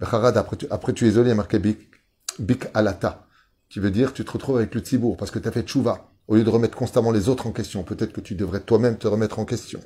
Becharad, 0.00 0.36
après 0.36 0.92
tu, 0.92 1.04
es 1.04 1.08
isolé, 1.08 1.28
il 1.28 1.30
y 1.30 1.32
a 1.32 1.36
marqué 1.36 1.58
bik, 1.58 1.90
bik 2.38 2.66
alata, 2.72 3.26
qui 3.68 3.80
veut 3.80 3.90
dire 3.90 4.12
tu 4.14 4.24
te 4.24 4.30
retrouves 4.30 4.56
avec 4.56 4.74
le 4.74 4.80
tzibour 4.80 5.16
parce 5.16 5.30
que 5.30 5.38
tu 5.38 5.46
as 5.46 5.52
fait 5.52 5.62
tchouva. 5.62 6.09
Au 6.30 6.36
lieu 6.36 6.44
de 6.44 6.48
remettre 6.48 6.78
constamment 6.78 7.10
les 7.10 7.28
autres 7.28 7.48
en 7.48 7.50
question, 7.50 7.82
peut-être 7.82 8.12
que 8.12 8.20
tu 8.20 8.36
devrais 8.36 8.60
toi-même 8.60 8.96
te 8.96 9.08
remettre 9.08 9.40
en 9.40 9.44
question. 9.44 9.80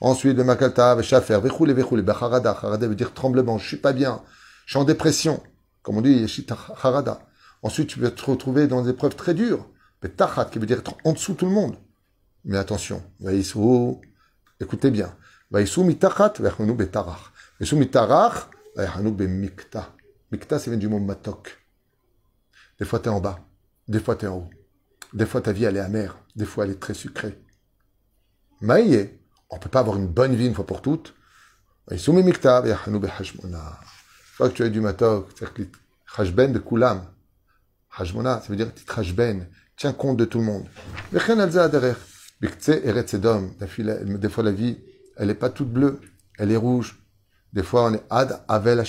Ensuite, 0.00 0.36
le 0.36 0.42
makalta, 0.42 0.96
veshafer, 0.96 1.38
vechoule, 1.40 1.72
vechoule, 1.72 2.02
becharada, 2.02 2.50
harada 2.50 2.88
veut 2.88 2.96
dire 2.96 3.14
tremblement, 3.14 3.56
je 3.56 3.68
suis 3.68 3.76
pas 3.76 3.92
bien, 3.92 4.20
je 4.66 4.72
suis 4.72 4.80
en 4.80 4.84
dépression. 4.84 5.40
Comme 5.82 5.98
on 5.98 6.00
dit, 6.00 6.10
yeshita 6.10 6.58
harada. 6.82 7.20
Ensuite, 7.62 7.86
tu 7.86 8.00
vas 8.00 8.10
te 8.10 8.20
retrouver 8.28 8.66
dans 8.66 8.82
des 8.82 8.90
épreuves 8.90 9.14
très 9.14 9.32
dures. 9.32 9.64
Betachat, 10.02 10.46
qui 10.46 10.58
veut 10.58 10.66
dire 10.66 10.80
être 10.80 10.96
en 11.04 11.12
dessous 11.12 11.34
de 11.34 11.36
tout 11.36 11.46
le 11.46 11.52
monde. 11.52 11.76
Mais 12.44 12.58
attention, 12.58 13.00
vaïsou, 13.20 14.00
écoutez 14.58 14.90
bien. 14.90 15.14
Vaïsou 15.52 15.84
mitachat, 15.84 16.32
vechonu 16.40 16.74
betarach. 16.74 17.30
Vaïsou 17.60 17.76
mitarach, 17.76 18.48
vechonu 18.74 19.12
bemikta. 19.12 19.94
Mikta, 20.32 20.58
c'est 20.58 20.76
du 20.76 20.88
mot 20.88 20.98
matok. 20.98 21.64
Des 22.80 22.84
fois, 22.84 22.98
tu 22.98 23.08
es 23.08 23.12
en 23.12 23.20
bas. 23.20 23.38
Des 23.86 24.00
fois, 24.00 24.16
tu 24.16 24.24
es 24.24 24.28
en 24.28 24.38
haut. 24.38 24.50
Des 25.12 25.26
fois, 25.26 25.40
ta 25.40 25.52
vie, 25.52 25.64
elle 25.64 25.76
est 25.76 25.80
amère. 25.80 26.18
Des 26.36 26.44
fois, 26.44 26.64
elle 26.64 26.70
est 26.72 26.80
très 26.80 26.94
sucrée. 26.94 27.42
Maïe, 28.60 29.18
on 29.50 29.58
peut 29.58 29.68
pas 29.68 29.80
avoir 29.80 29.96
une 29.96 30.06
bonne 30.06 30.34
vie 30.34 30.46
une 30.46 30.54
fois 30.54 30.66
pour 30.66 30.82
toutes. 30.82 31.14
Une 31.90 31.98
fois 31.98 32.22
que 34.48 34.54
tu 34.54 34.62
as 34.62 34.68
du 34.68 34.80
matok, 34.80 35.26
c'est-à-dire 35.34 36.52
de 36.52 36.58
kulam. 36.58 37.06
Hashmona, 37.96 38.40
ça 38.40 38.48
veut 38.48 38.56
dire 38.56 38.70
hashben. 38.96 39.48
Tiens 39.76 39.92
compte 39.92 40.16
de 40.18 40.24
tout 40.24 40.38
le 40.38 40.44
monde. 40.44 40.66
Des 41.12 41.18
fois, 44.28 44.44
la 44.44 44.52
vie, 44.52 44.78
elle 45.16 45.26
n'est 45.26 45.34
pas 45.34 45.50
toute 45.50 45.72
bleue, 45.72 46.00
elle 46.38 46.52
est 46.52 46.56
rouge. 46.56 47.02
Des 47.52 47.62
fois, 47.62 47.86
on 47.86 47.94
est 47.94 48.04
ad 48.10 48.44
avel. 48.46 48.84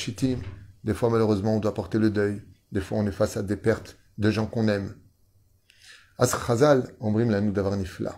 Des 0.84 0.94
fois, 0.94 1.10
malheureusement, 1.10 1.56
on 1.56 1.60
doit 1.60 1.74
porter 1.74 1.98
le 1.98 2.12
deuil. 2.12 2.44
Des 2.72 2.82
fois, 2.82 3.00
on 3.00 3.08
est 3.08 3.12
face 3.12 3.38
à 3.38 3.42
des 3.42 3.58
pertes 3.58 3.98
de 4.18 4.30
gens 4.30 4.46
qu'on 4.46 4.68
aime. 4.68 4.94
As 6.22 6.28
chazal, 6.28 6.96
on 7.02 7.12
brime 7.12 7.32
la 7.32 7.42
nous 7.42 7.52
d'avoir 7.52 7.76
nifla. 7.76 8.18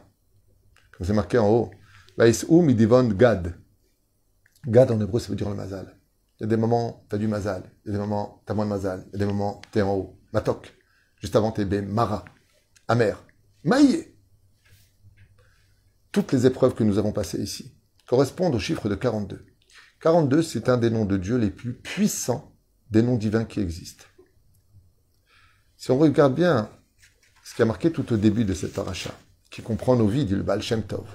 Comme 0.95 1.07
c'est 1.07 1.13
marqué 1.13 1.39
en 1.39 1.49
haut. 1.49 1.71
Vaisou 2.17 2.61
midivon 2.61 3.07
gad. 3.07 3.55
Gad 4.67 4.91
en 4.91 5.01
hébreu, 5.01 5.19
ça 5.19 5.29
veut 5.29 5.35
dire 5.35 5.49
le 5.49 5.55
mazal. 5.55 5.97
Il 6.39 6.43
y 6.43 6.45
a 6.45 6.47
des 6.47 6.57
moments, 6.57 7.05
tu 7.09 7.15
as 7.15 7.17
du 7.17 7.27
mazal. 7.27 7.63
Il 7.83 7.87
y 7.87 7.95
a 7.95 7.97
des 7.97 7.99
moments, 7.99 8.43
tu 8.45 8.51
as 8.51 8.55
moins 8.55 8.65
de 8.65 8.69
mazal. 8.69 9.05
Il 9.07 9.13
y 9.13 9.15
a 9.15 9.25
des 9.25 9.25
moments, 9.25 9.59
tu 9.71 9.79
es 9.79 9.81
en 9.81 9.95
haut. 9.95 10.19
Matok. 10.31 10.71
Juste 11.19 11.35
avant, 11.35 11.51
tu 11.51 11.61
es 11.61 11.81
mara. 11.81 12.23
Amer. 12.87 13.25
Maïe 13.63 14.13
toutes 16.13 16.31
les 16.31 16.45
épreuves 16.45 16.75
que 16.75 16.83
nous 16.83 16.99
avons 16.99 17.11
passées 17.11 17.41
ici 17.41 17.75
correspondent 18.07 18.53
au 18.55 18.59
chiffre 18.59 18.87
de 18.87 18.95
42. 18.95 19.45
42, 19.99 20.43
c'est 20.43 20.69
un 20.69 20.77
des 20.77 20.91
noms 20.91 21.05
de 21.05 21.17
Dieu 21.17 21.37
les 21.37 21.49
plus 21.49 21.73
puissants 21.73 22.55
des 22.91 23.01
noms 23.01 23.17
divins 23.17 23.45
qui 23.45 23.59
existent. 23.59 24.05
Si 25.75 25.89
on 25.89 25.97
regarde 25.97 26.35
bien 26.35 26.69
ce 27.43 27.55
qui 27.55 27.61
a 27.61 27.65
marqué 27.65 27.91
tout 27.91 28.11
au 28.13 28.17
début 28.17 28.45
de 28.45 28.53
cette 28.53 28.73
paracha, 28.73 29.13
qui 29.51 29.61
comprend 29.61 29.95
nos 29.95 30.07
vies, 30.07 30.25
dit 30.25 30.35
le 30.35 30.43
Baal 30.43 30.61
Shem 30.61 30.83
Tov, 30.83 31.07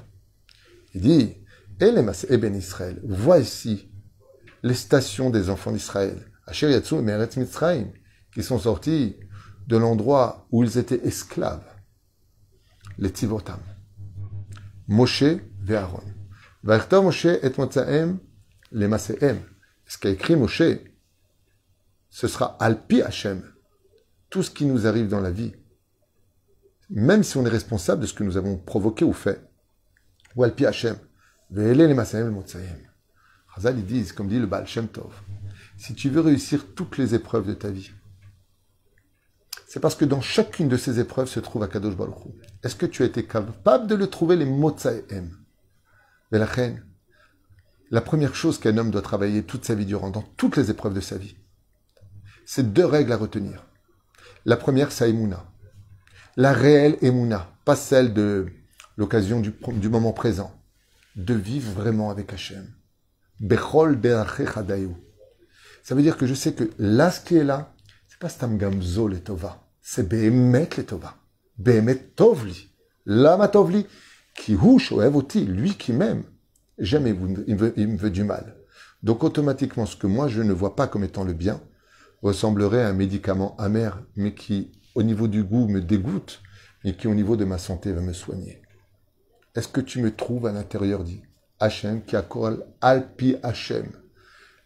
il 0.94 1.00
dit 1.00 1.34
Elemas 1.80 2.26
Eben 2.28 2.54
Israël, 2.54 3.00
voici 3.04 3.90
les 4.62 4.74
stations 4.74 5.30
des 5.30 5.50
enfants 5.50 5.72
d'Israël, 5.72 6.30
Asher 6.46 6.70
Yatsu 6.70 6.96
et 6.96 7.38
Mitzrayim, 7.40 7.92
qui 8.32 8.42
sont 8.42 8.58
sortis 8.58 9.16
de 9.66 9.76
l'endroit 9.76 10.46
où 10.50 10.64
ils 10.64 10.78
étaient 10.78 11.06
esclaves, 11.06 11.66
les 12.98 13.12
Tivotam. 13.12 13.60
Moshe 14.88 15.22
et 15.22 15.40
Aaron. 15.74 16.02
Moshe 16.64 17.26
et 17.26 17.52
Motzaem 17.56 18.18
les 18.72 18.88
Maseem. 18.88 19.40
Ce 19.86 19.98
qu'a 19.98 20.10
écrit 20.10 20.36
Moshe, 20.36 20.62
ce 22.10 22.28
sera 22.28 22.56
Alpi 22.60 23.02
Hashem. 23.02 23.42
Tout 24.30 24.42
ce 24.42 24.50
qui 24.50 24.64
nous 24.64 24.86
arrive 24.86 25.08
dans 25.08 25.20
la 25.20 25.30
vie, 25.30 25.52
même 26.90 27.22
si 27.22 27.36
on 27.36 27.44
est 27.44 27.50
responsable 27.50 28.02
de 28.02 28.06
ce 28.06 28.14
que 28.14 28.24
nous 28.24 28.36
avons 28.36 28.56
provoqué 28.56 29.04
ou 29.04 29.12
fait, 29.12 29.40
ou 30.36 30.44
Alpi 30.44 30.66
Hashem. 30.66 30.96
Chazal, 33.54 33.78
ils 33.78 33.86
disent, 33.86 34.12
comme 34.12 34.28
dit 34.28 34.38
le 34.38 34.46
Baal 34.46 34.66
Shem 34.66 34.88
Tov, 34.88 35.12
si 35.76 35.94
tu 35.94 36.10
veux 36.10 36.20
réussir 36.20 36.74
toutes 36.74 36.98
les 36.98 37.14
épreuves 37.14 37.46
de 37.46 37.54
ta 37.54 37.70
vie, 37.70 37.90
c'est 39.66 39.80
parce 39.80 39.94
que 39.94 40.04
dans 40.04 40.20
chacune 40.20 40.68
de 40.68 40.76
ces 40.76 40.98
épreuves 40.98 41.28
se 41.28 41.40
trouve 41.40 41.62
Akadosh 41.62 41.94
Baruch 41.94 42.14
Est-ce 42.62 42.74
que 42.74 42.86
tu 42.86 43.02
as 43.02 43.06
été 43.06 43.24
capable 43.26 43.86
de 43.86 43.94
le 43.94 44.06
trouver 44.06 44.36
les 44.36 44.46
Motsaïm 44.46 45.36
Mais 46.32 46.38
la 47.90 48.00
première 48.00 48.34
chose 48.34 48.58
qu'un 48.58 48.78
homme 48.78 48.90
doit 48.90 49.02
travailler 49.02 49.42
toute 49.42 49.64
sa 49.66 49.74
vie 49.74 49.86
durant, 49.86 50.10
dans 50.10 50.22
toutes 50.22 50.56
les 50.56 50.70
épreuves 50.70 50.94
de 50.94 51.00
sa 51.00 51.18
vie, 51.18 51.36
c'est 52.46 52.72
deux 52.72 52.86
règles 52.86 53.12
à 53.12 53.16
retenir. 53.16 53.66
La 54.46 54.56
première, 54.56 54.90
c'est. 54.90 55.12
La 56.38 56.52
réelle 56.52 56.96
Emouna, 57.02 57.50
pas 57.64 57.74
celle 57.74 58.14
de 58.14 58.46
l'occasion 58.96 59.40
du, 59.40 59.88
moment 59.88 60.12
présent. 60.12 60.54
De 61.16 61.34
vivre 61.34 61.72
vraiment 61.72 62.10
avec 62.10 62.32
Hachem. 62.32 62.64
Bechol 63.40 64.00
Ça 65.82 65.96
veut 65.96 66.02
dire 66.02 66.16
que 66.16 66.28
je 66.28 66.34
sais 66.34 66.52
que 66.52 66.70
là, 66.78 67.10
ce 67.10 67.18
qui 67.18 67.34
est 67.34 67.42
là, 67.42 67.74
pas 68.20 68.28
stam 68.28 68.56
gamzo 68.56 69.08
le 69.08 69.18
tova, 69.18 69.64
c'est 69.82 70.08
behemet 70.08 70.68
le 70.76 70.84
tova. 70.84 71.16
Behemet 71.58 72.12
tovli. 72.14 72.68
Lama 73.04 73.48
tovli. 73.48 73.84
Qui 74.36 74.54
houche 74.54 74.92
oti, 74.92 75.44
lui 75.44 75.74
qui 75.74 75.92
m'aime. 75.92 76.22
Jamais 76.78 77.16
il 77.48 77.56
me, 77.56 77.72
il 77.76 77.88
me 77.88 77.98
veut 77.98 78.10
du 78.10 78.22
mal. 78.22 78.54
Donc 79.02 79.24
automatiquement, 79.24 79.86
ce 79.86 79.96
que 79.96 80.06
moi 80.06 80.28
je 80.28 80.42
ne 80.42 80.52
vois 80.52 80.76
pas 80.76 80.86
comme 80.86 81.02
étant 81.02 81.24
le 81.24 81.32
bien, 81.32 81.60
ressemblerait 82.22 82.84
à 82.84 82.90
un 82.90 82.92
médicament 82.92 83.56
amer, 83.56 84.00
mais 84.14 84.34
qui, 84.34 84.70
au 84.94 85.02
niveau 85.02 85.28
du 85.28 85.44
goût, 85.44 85.68
me 85.68 85.80
dégoûte, 85.80 86.40
mais 86.84 86.94
qui, 86.94 87.08
au 87.08 87.14
niveau 87.14 87.36
de 87.36 87.44
ma 87.44 87.58
santé, 87.58 87.92
va 87.92 88.00
me 88.00 88.12
soigner. 88.12 88.62
Est-ce 89.54 89.68
que 89.68 89.80
tu 89.80 90.00
me 90.00 90.14
trouves 90.14 90.46
à 90.46 90.52
l'intérieur 90.52 91.04
dit 91.04 91.22
Hachem, 91.60 92.04
qui 92.04 92.16
a 92.16 92.24
alpi 92.80 93.36
Hachem 93.42 93.90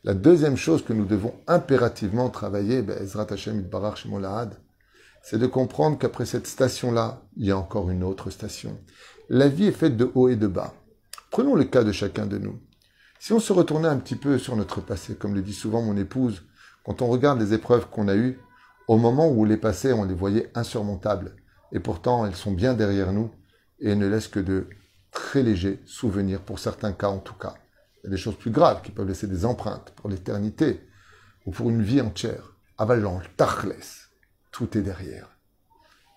la 0.04 0.14
deuxième 0.14 0.56
chose 0.56 0.84
que 0.84 0.92
nous 0.92 1.04
devons 1.04 1.32
impérativement 1.46 2.28
travailler, 2.28 2.82
ben, 2.82 3.06
c'est 5.22 5.38
de 5.38 5.46
comprendre 5.46 5.96
qu'après 5.96 6.26
cette 6.26 6.48
station-là, 6.48 7.22
il 7.36 7.46
y 7.46 7.52
a 7.52 7.56
encore 7.56 7.88
une 7.88 8.02
autre 8.02 8.30
station. 8.30 8.80
La 9.28 9.46
vie 9.46 9.66
est 9.66 9.70
faite 9.70 9.96
de 9.96 10.10
haut 10.16 10.28
et 10.28 10.34
de 10.34 10.48
bas. 10.48 10.74
Prenons 11.30 11.54
le 11.54 11.62
cas 11.62 11.84
de 11.84 11.92
chacun 11.92 12.26
de 12.26 12.38
nous. 12.38 12.58
Si 13.20 13.32
on 13.32 13.38
se 13.38 13.52
retournait 13.52 13.86
un 13.86 13.98
petit 13.98 14.16
peu 14.16 14.38
sur 14.38 14.56
notre 14.56 14.80
passé, 14.80 15.14
comme 15.14 15.36
le 15.36 15.42
dit 15.42 15.52
souvent 15.52 15.82
mon 15.82 15.96
épouse, 15.96 16.42
quand 16.84 17.00
on 17.00 17.06
regarde 17.06 17.40
les 17.40 17.54
épreuves 17.54 17.86
qu'on 17.88 18.08
a 18.08 18.16
eues, 18.16 18.40
au 18.92 18.98
moment 18.98 19.30
où 19.30 19.46
les 19.46 19.56
passées, 19.56 19.94
on 19.94 20.04
les 20.04 20.12
voyait 20.12 20.50
insurmontables. 20.54 21.34
Et 21.72 21.80
pourtant, 21.80 22.26
elles 22.26 22.34
sont 22.34 22.52
bien 22.52 22.74
derrière 22.74 23.10
nous 23.14 23.30
et 23.80 23.94
ne 23.94 24.06
laissent 24.06 24.28
que 24.28 24.38
de 24.38 24.68
très 25.10 25.42
légers 25.42 25.80
souvenirs, 25.86 26.42
pour 26.42 26.58
certains 26.58 26.92
cas 26.92 27.08
en 27.08 27.16
tout 27.16 27.32
cas. 27.32 27.54
Il 27.96 28.04
y 28.04 28.06
a 28.08 28.10
des 28.10 28.18
choses 28.18 28.36
plus 28.36 28.50
graves 28.50 28.82
qui 28.82 28.90
peuvent 28.90 29.08
laisser 29.08 29.26
des 29.26 29.46
empreintes 29.46 29.94
pour 29.96 30.10
l'éternité 30.10 30.86
ou 31.46 31.52
pour 31.52 31.70
une 31.70 31.80
vie 31.80 32.02
entière. 32.02 32.54
Avalant, 32.76 33.22
tachles, 33.38 33.74
tout 34.50 34.76
est 34.76 34.82
derrière. 34.82 35.38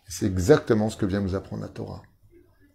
C'est 0.09 0.25
exactement 0.25 0.89
ce 0.89 0.97
que 0.97 1.05
vient 1.05 1.21
nous 1.21 1.35
apprendre 1.35 1.61
la 1.61 1.69
Torah. 1.69 2.01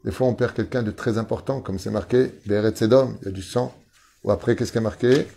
Des 0.05 0.13
fois, 0.13 0.29
on 0.29 0.35
perd 0.35 0.55
quelqu'un 0.55 0.83
de 0.83 0.93
très 0.93 1.19
important, 1.19 1.61
comme 1.61 1.79
c'est 1.79 1.91
marqué, 1.91 2.41
Beret 2.47 2.75
Sedom, 2.75 3.19
il 3.21 3.27
y 3.27 3.29
a 3.29 3.33
du 3.33 3.43
sang. 3.43 3.75
Ou 4.25 4.31
après, 4.31 4.57
qu'est-ce 4.57 4.73
qui 4.73 4.79
est 4.79 4.81
marqué? 4.81 5.29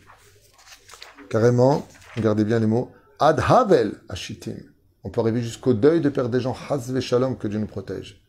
Carrément, 1.30 1.86
regardez 2.16 2.46
bien 2.46 2.60
les 2.60 2.66
mots, 2.66 2.94
Ad 3.26 3.40
Havel 3.40 4.02
Ashitim. 4.10 4.58
On 5.06 5.10
peut 5.10 5.22
arriver 5.22 5.42
jusqu'au 5.42 5.74
deuil 5.74 6.02
de 6.02 6.10
perdre 6.10 6.30
des 6.30 6.42
gens, 6.42 6.58
Hazve 6.70 7.00
Shalom, 7.00 7.38
que 7.38 7.48
Dieu 7.48 7.58
nous 7.58 7.68
protège. 7.68 8.22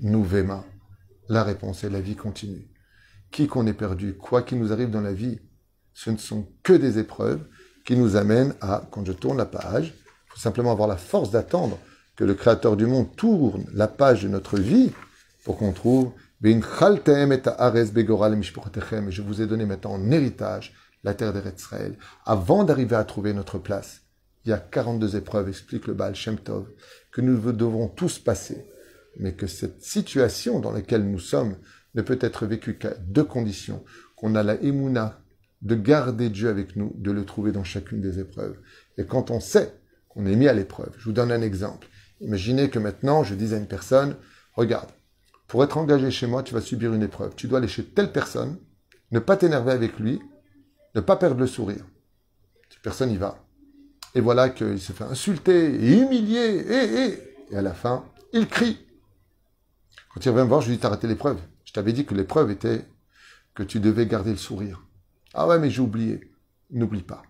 Nous, 0.00 0.24
Vema. 0.24 0.64
La 1.28 1.44
réponse 1.44 1.84
est 1.84 1.90
la 1.90 2.00
vie 2.00 2.16
continue 2.16 2.66
qui 3.30 3.48
qu'on 3.48 3.66
ait 3.66 3.74
perdu, 3.74 4.16
quoi 4.16 4.40
qu'il 4.40 4.58
nous 4.58 4.72
arrive 4.72 4.88
dans 4.88 5.02
la 5.02 5.12
vie, 5.12 5.40
ce 5.92 6.08
ne 6.08 6.16
sont 6.16 6.48
que 6.62 6.72
des 6.72 6.98
épreuves 6.98 7.46
qui 7.84 7.96
nous 7.96 8.16
amènent 8.16 8.54
à, 8.62 8.82
quand 8.90 9.04
je 9.04 9.12
tourne 9.12 9.36
la 9.36 9.44
page, 9.44 9.88
il 9.88 10.30
faut 10.30 10.40
simplement 10.40 10.72
avoir 10.72 10.88
la 10.88 10.96
force 10.96 11.30
d'attendre 11.30 11.78
que 12.16 12.24
le 12.24 12.32
Créateur 12.32 12.78
du 12.78 12.86
monde 12.86 13.14
tourne 13.16 13.66
la 13.74 13.88
page 13.88 14.22
de 14.22 14.28
notre 14.28 14.58
vie 14.58 14.90
pour 15.44 15.58
qu'on 15.58 15.72
trouve 15.72 16.12
et 16.42 16.58
je 19.10 19.22
vous 19.22 19.42
ai 19.42 19.46
donné 19.46 19.66
maintenant 19.66 19.92
en 19.92 20.10
héritage 20.10 20.72
la 21.04 21.12
terre 21.12 21.34
d'Eretzraël. 21.34 21.98
Avant 22.24 22.64
d'arriver 22.64 22.96
à 22.96 23.04
trouver 23.04 23.34
notre 23.34 23.58
place, 23.58 24.00
il 24.44 24.50
y 24.50 24.52
a 24.52 24.58
42 24.58 25.16
épreuves, 25.16 25.48
explique 25.48 25.86
le 25.86 25.94
Baal 25.94 26.14
Shem 26.14 26.38
Tov, 26.38 26.66
que 27.12 27.20
nous 27.20 27.52
devrons 27.52 27.88
tous 27.88 28.18
passer. 28.18 28.64
Mais 29.18 29.34
que 29.34 29.46
cette 29.46 29.82
situation 29.82 30.60
dans 30.60 30.72
laquelle 30.72 31.04
nous 31.04 31.18
sommes 31.18 31.56
ne 31.94 32.02
peut 32.02 32.18
être 32.20 32.46
vécu 32.46 32.78
qu'à 32.78 32.94
deux 32.94 33.24
conditions. 33.24 33.84
Qu'on 34.16 34.34
a 34.34 34.42
la 34.42 34.60
émouna 34.62 35.20
de 35.62 35.74
garder 35.74 36.30
Dieu 36.30 36.48
avec 36.48 36.76
nous, 36.76 36.92
de 36.96 37.10
le 37.10 37.24
trouver 37.24 37.52
dans 37.52 37.64
chacune 37.64 38.00
des 38.00 38.18
épreuves. 38.18 38.58
Et 38.96 39.04
quand 39.04 39.30
on 39.30 39.40
sait 39.40 39.74
qu'on 40.08 40.26
est 40.26 40.36
mis 40.36 40.48
à 40.48 40.52
l'épreuve, 40.52 40.94
je 40.98 41.04
vous 41.04 41.12
donne 41.12 41.32
un 41.32 41.42
exemple. 41.42 41.88
Imaginez 42.20 42.70
que 42.70 42.78
maintenant, 42.78 43.24
je 43.24 43.34
dis 43.34 43.52
à 43.52 43.58
une 43.58 43.66
personne, 43.66 44.16
regarde, 44.54 44.90
pour 45.48 45.64
être 45.64 45.78
engagé 45.78 46.10
chez 46.10 46.26
moi, 46.26 46.42
tu 46.42 46.54
vas 46.54 46.60
subir 46.60 46.94
une 46.94 47.02
épreuve. 47.02 47.34
Tu 47.34 47.48
dois 47.48 47.58
aller 47.58 47.68
chez 47.68 47.84
telle 47.84 48.12
personne, 48.12 48.58
ne 49.10 49.18
pas 49.18 49.36
t'énerver 49.36 49.72
avec 49.72 49.98
lui, 49.98 50.20
ne 50.94 51.00
pas 51.00 51.16
perdre 51.16 51.40
le 51.40 51.46
sourire. 51.46 51.84
Personne 52.82 53.10
n'y 53.10 53.16
va. 53.16 53.44
Et 54.14 54.20
voilà 54.20 54.50
qu'il 54.50 54.80
se 54.80 54.92
fait 54.92 55.04
insulter 55.04 55.74
et 55.74 55.98
humilier, 55.98 57.18
et, 57.50 57.56
à 57.56 57.62
la 57.62 57.74
fin, 57.74 58.04
il 58.32 58.48
crie. 58.48 58.78
Quand 60.12 60.24
il 60.24 60.30
revient 60.30 60.42
me 60.42 60.48
voir, 60.48 60.60
je 60.60 60.68
lui 60.68 60.76
dis, 60.76 60.80
t'as 60.80 61.06
l'épreuve. 61.06 61.38
Je 61.64 61.72
t'avais 61.72 61.92
dit 61.92 62.04
que 62.04 62.14
l'épreuve 62.14 62.50
était 62.50 62.84
que 63.54 63.62
tu 63.62 63.78
devais 63.78 64.06
garder 64.06 64.32
le 64.32 64.36
sourire. 64.36 64.84
Ah 65.34 65.46
ouais, 65.46 65.58
mais 65.58 65.70
j'ai 65.70 65.82
oublié. 65.82 66.32
N'oublie 66.70 67.02
pas. 67.02 67.22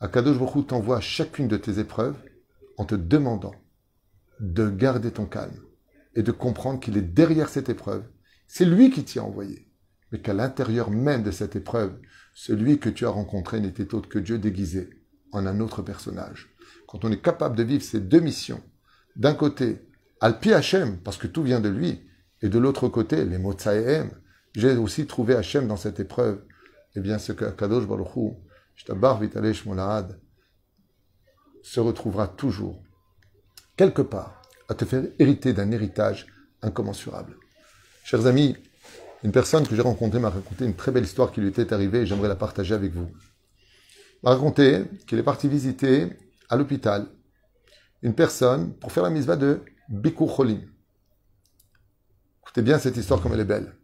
Akadosh 0.00 0.38
Baruch 0.38 0.66
t'envoie 0.66 1.00
chacune 1.00 1.46
de 1.46 1.56
tes 1.56 1.78
épreuves 1.78 2.16
en 2.78 2.84
te 2.84 2.94
demandant 2.94 3.54
de 4.40 4.68
garder 4.70 5.12
ton 5.12 5.26
calme 5.26 5.60
et 6.16 6.22
de 6.22 6.32
comprendre 6.32 6.80
qu'il 6.80 6.96
est 6.96 7.02
derrière 7.02 7.48
cette 7.48 7.68
épreuve. 7.68 8.04
C'est 8.48 8.64
lui 8.64 8.90
qui 8.90 9.04
t'y 9.04 9.18
a 9.18 9.24
envoyé. 9.24 9.68
Mais 10.10 10.20
qu'à 10.20 10.32
l'intérieur 10.32 10.90
même 10.90 11.22
de 11.22 11.30
cette 11.30 11.54
épreuve, 11.54 11.96
celui 12.34 12.80
que 12.80 12.88
tu 12.88 13.06
as 13.06 13.10
rencontré 13.10 13.60
n'était 13.60 13.94
autre 13.94 14.08
que 14.08 14.18
Dieu 14.18 14.38
déguisé 14.38 14.90
en 15.32 15.46
un 15.46 15.60
autre 15.60 15.82
personnage. 15.82 16.48
Quand 16.86 17.04
on 17.04 17.12
est 17.12 17.22
capable 17.22 17.56
de 17.56 17.62
vivre 17.62 17.82
ces 17.82 18.00
deux 18.00 18.20
missions, 18.20 18.62
d'un 19.16 19.34
côté, 19.34 19.80
Alpi 20.20 20.52
Hachem, 20.52 20.98
parce 20.98 21.16
que 21.16 21.26
tout 21.26 21.42
vient 21.42 21.60
de 21.60 21.68
lui, 21.68 22.02
et 22.42 22.48
de 22.48 22.58
l'autre 22.58 22.88
côté, 22.88 23.24
les 23.24 23.38
mots 23.38 23.52
Tsaehem, 23.52 24.10
j'ai 24.54 24.76
aussi 24.76 25.06
trouvé 25.06 25.34
Hachem 25.34 25.68
dans 25.68 25.76
cette 25.76 26.00
épreuve. 26.00 26.42
Eh 26.96 27.00
bien, 27.00 27.18
ce 27.18 27.32
que 27.32 27.44
Kadosh 27.44 27.86
Baruch 27.86 28.16
Hu, 28.16 28.32
se 31.62 31.80
retrouvera 31.80 32.26
toujours, 32.28 32.82
quelque 33.76 34.02
part, 34.02 34.42
à 34.68 34.74
te 34.74 34.84
faire 34.84 35.04
hériter 35.18 35.52
d'un 35.52 35.70
héritage 35.70 36.26
incommensurable. 36.62 37.36
Chers 38.04 38.26
amis, 38.26 38.56
une 39.22 39.32
personne 39.32 39.66
que 39.66 39.76
j'ai 39.76 39.82
rencontrée 39.82 40.18
m'a 40.18 40.30
raconté 40.30 40.64
une 40.64 40.74
très 40.74 40.92
belle 40.92 41.04
histoire 41.04 41.30
qui 41.30 41.40
lui 41.40 41.48
était 41.48 41.72
arrivée 41.72 42.00
et 42.00 42.06
j'aimerais 42.06 42.28
la 42.28 42.36
partager 42.36 42.74
avec 42.74 42.92
vous. 42.92 43.10
M'a 44.22 44.30
raconté 44.30 44.84
qu'il 45.06 45.18
est 45.18 45.22
parti 45.22 45.48
visiter 45.48 46.08
à 46.50 46.56
l'hôpital 46.56 47.06
une 48.02 48.14
personne 48.14 48.74
pour 48.74 48.92
faire 48.92 49.02
la 49.02 49.10
misva 49.10 49.36
de 49.36 49.62
Bikur 49.88 50.34
Cholim. 50.34 50.60
Écoutez 52.42 52.62
bien 52.62 52.78
cette 52.78 52.96
histoire 52.96 53.22
comme 53.22 53.32
elle 53.32 53.40
est 53.40 53.44
belle. 53.44 53.74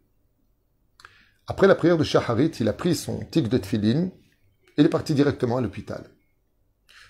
Après 1.47 1.65
la 1.67 1.75
prière 1.75 1.97
de 1.97 2.03
Shaharit, 2.03 2.51
il 2.59 2.67
a 2.67 2.73
pris 2.73 2.95
son 2.95 3.19
tic 3.31 3.47
de 3.47 3.57
tfilin 3.57 4.07
et 4.07 4.11
il 4.77 4.85
est 4.85 4.89
parti 4.89 5.15
directement 5.15 5.57
à 5.57 5.61
l'hôpital. 5.61 6.03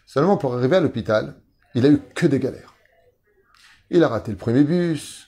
Seulement 0.06 0.38
pour 0.38 0.56
arriver 0.56 0.78
à 0.78 0.80
l'hôpital, 0.80 1.42
il 1.76 1.86
a 1.86 1.90
eu 1.90 2.00
que 2.16 2.28
des 2.28 2.40
galères. 2.40 2.76
Il 3.90 4.04
a 4.04 4.08
raté 4.08 4.32
le 4.32 4.38
premier 4.38 4.64
bus, 4.64 5.28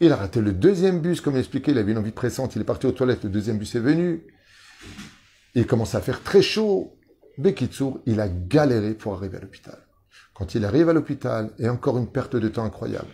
il 0.00 0.12
a 0.12 0.16
raté 0.16 0.40
le 0.40 0.52
deuxième 0.52 1.00
bus, 1.00 1.20
comme 1.20 1.34
il 1.34 1.40
expliquait, 1.40 1.72
il 1.72 1.78
avait 1.78 1.92
une 1.92 1.98
envie 1.98 2.12
pressante, 2.12 2.56
il 2.56 2.62
est 2.62 2.66
parti 2.66 2.86
aux 2.86 2.92
toilettes, 2.92 3.24
le 3.24 3.30
deuxième 3.30 3.58
bus 3.58 3.74
est 3.74 3.80
venu. 3.80 4.26
Il 5.54 5.66
commence 5.66 5.94
à 5.94 6.00
faire 6.00 6.22
très 6.22 6.42
chaud. 6.42 6.95
Bekitsour, 7.38 8.00
il 8.06 8.20
a 8.20 8.28
galéré 8.28 8.94
pour 8.94 9.14
arriver 9.14 9.36
à 9.36 9.40
l'hôpital. 9.40 9.78
Quand 10.34 10.54
il 10.54 10.64
arrive 10.64 10.88
à 10.88 10.92
l'hôpital, 10.92 11.50
et 11.58 11.68
encore 11.68 11.98
une 11.98 12.06
perte 12.06 12.36
de 12.36 12.48
temps 12.48 12.64
incroyable. 12.64 13.08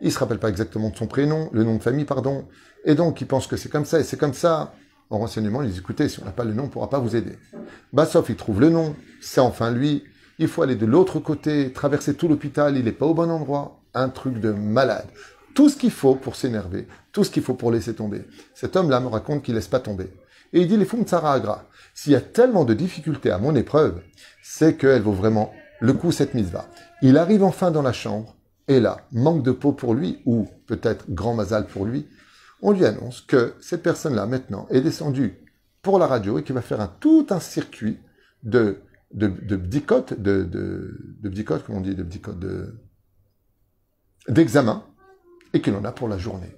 Il 0.00 0.12
se 0.12 0.18
rappelle 0.18 0.38
pas 0.38 0.48
exactement 0.48 0.90
de 0.90 0.96
son 0.96 1.06
prénom, 1.06 1.50
le 1.52 1.64
nom 1.64 1.76
de 1.76 1.82
famille, 1.82 2.04
pardon. 2.04 2.46
Et 2.84 2.94
donc, 2.94 3.20
il 3.20 3.26
pense 3.26 3.46
que 3.46 3.56
c'est 3.56 3.68
comme 3.68 3.84
ça 3.84 4.00
et 4.00 4.04
c'est 4.04 4.18
comme 4.18 4.34
ça. 4.34 4.74
En 5.10 5.18
renseignement, 5.18 5.62
il 5.62 5.70
dit, 5.70 5.78
écoutez, 5.78 6.08
si 6.08 6.20
on 6.20 6.24
n'a 6.24 6.32
pas 6.32 6.44
le 6.44 6.52
nom, 6.52 6.64
on 6.64 6.66
ne 6.66 6.70
pourra 6.70 6.90
pas 6.90 6.98
vous 6.98 7.14
aider. 7.14 7.38
Bah, 7.92 8.06
sauf 8.06 8.28
il 8.28 8.36
trouve 8.36 8.60
le 8.60 8.70
nom. 8.70 8.96
C'est 9.20 9.40
enfin 9.40 9.70
lui. 9.70 10.04
Il 10.38 10.48
faut 10.48 10.62
aller 10.62 10.76
de 10.76 10.86
l'autre 10.86 11.20
côté, 11.20 11.72
traverser 11.72 12.14
tout 12.14 12.28
l'hôpital. 12.28 12.76
Il 12.76 12.84
n'est 12.84 12.92
pas 12.92 13.06
au 13.06 13.14
bon 13.14 13.30
endroit. 13.30 13.80
Un 13.94 14.08
truc 14.08 14.40
de 14.40 14.50
malade. 14.50 15.06
Tout 15.54 15.68
ce 15.68 15.76
qu'il 15.76 15.92
faut 15.92 16.16
pour 16.16 16.36
s'énerver. 16.36 16.88
Tout 17.12 17.22
ce 17.22 17.30
qu'il 17.30 17.42
faut 17.42 17.54
pour 17.54 17.70
laisser 17.70 17.94
tomber. 17.94 18.22
Cet 18.54 18.76
homme-là 18.76 19.00
me 19.00 19.06
raconte 19.06 19.42
qu'il 19.42 19.54
laisse 19.54 19.68
pas 19.68 19.80
tomber. 19.80 20.10
Et 20.52 20.60
il 20.60 20.68
dit, 20.68 20.76
les 20.76 20.84
fonds 20.84 21.06
Sarah 21.06 21.34
Agra. 21.34 21.68
S'il 21.94 22.12
y 22.12 22.16
a 22.16 22.20
tellement 22.20 22.64
de 22.64 22.74
difficultés 22.74 23.30
à 23.30 23.38
mon 23.38 23.54
épreuve, 23.54 24.02
c'est 24.42 24.76
qu'elle 24.76 25.02
vaut 25.02 25.12
vraiment 25.12 25.52
le 25.80 25.92
coup 25.92 26.12
cette 26.12 26.34
mise 26.34 26.50
va. 26.50 26.68
Il 27.02 27.16
arrive 27.16 27.44
enfin 27.44 27.70
dans 27.70 27.82
la 27.82 27.92
chambre. 27.92 28.36
Et 28.66 28.80
là, 28.80 29.06
manque 29.12 29.42
de 29.42 29.52
peau 29.52 29.72
pour 29.72 29.94
lui, 29.94 30.22
ou 30.24 30.48
peut-être 30.66 31.10
grand 31.10 31.34
mazal 31.34 31.66
pour 31.66 31.84
lui, 31.84 32.08
on 32.62 32.72
lui 32.72 32.86
annonce 32.86 33.20
que 33.20 33.54
cette 33.60 33.82
personne-là, 33.82 34.26
maintenant, 34.26 34.66
est 34.70 34.80
descendue 34.80 35.38
pour 35.82 35.98
la 35.98 36.06
radio 36.06 36.38
et 36.38 36.42
qu'il 36.42 36.54
va 36.54 36.62
faire 36.62 36.80
un, 36.80 36.88
tout 36.88 37.26
un 37.28 37.40
circuit 37.40 37.98
de, 38.42 38.80
de, 39.12 39.26
de 39.28 39.56
de, 39.56 39.64
de, 40.16 40.44
de 41.20 42.32
de, 42.32 42.74
d'examen, 44.28 44.84
et 45.52 45.60
qu'il 45.60 45.74
en 45.74 45.84
a 45.84 45.92
pour 45.92 46.08
la 46.08 46.16
journée. 46.16 46.56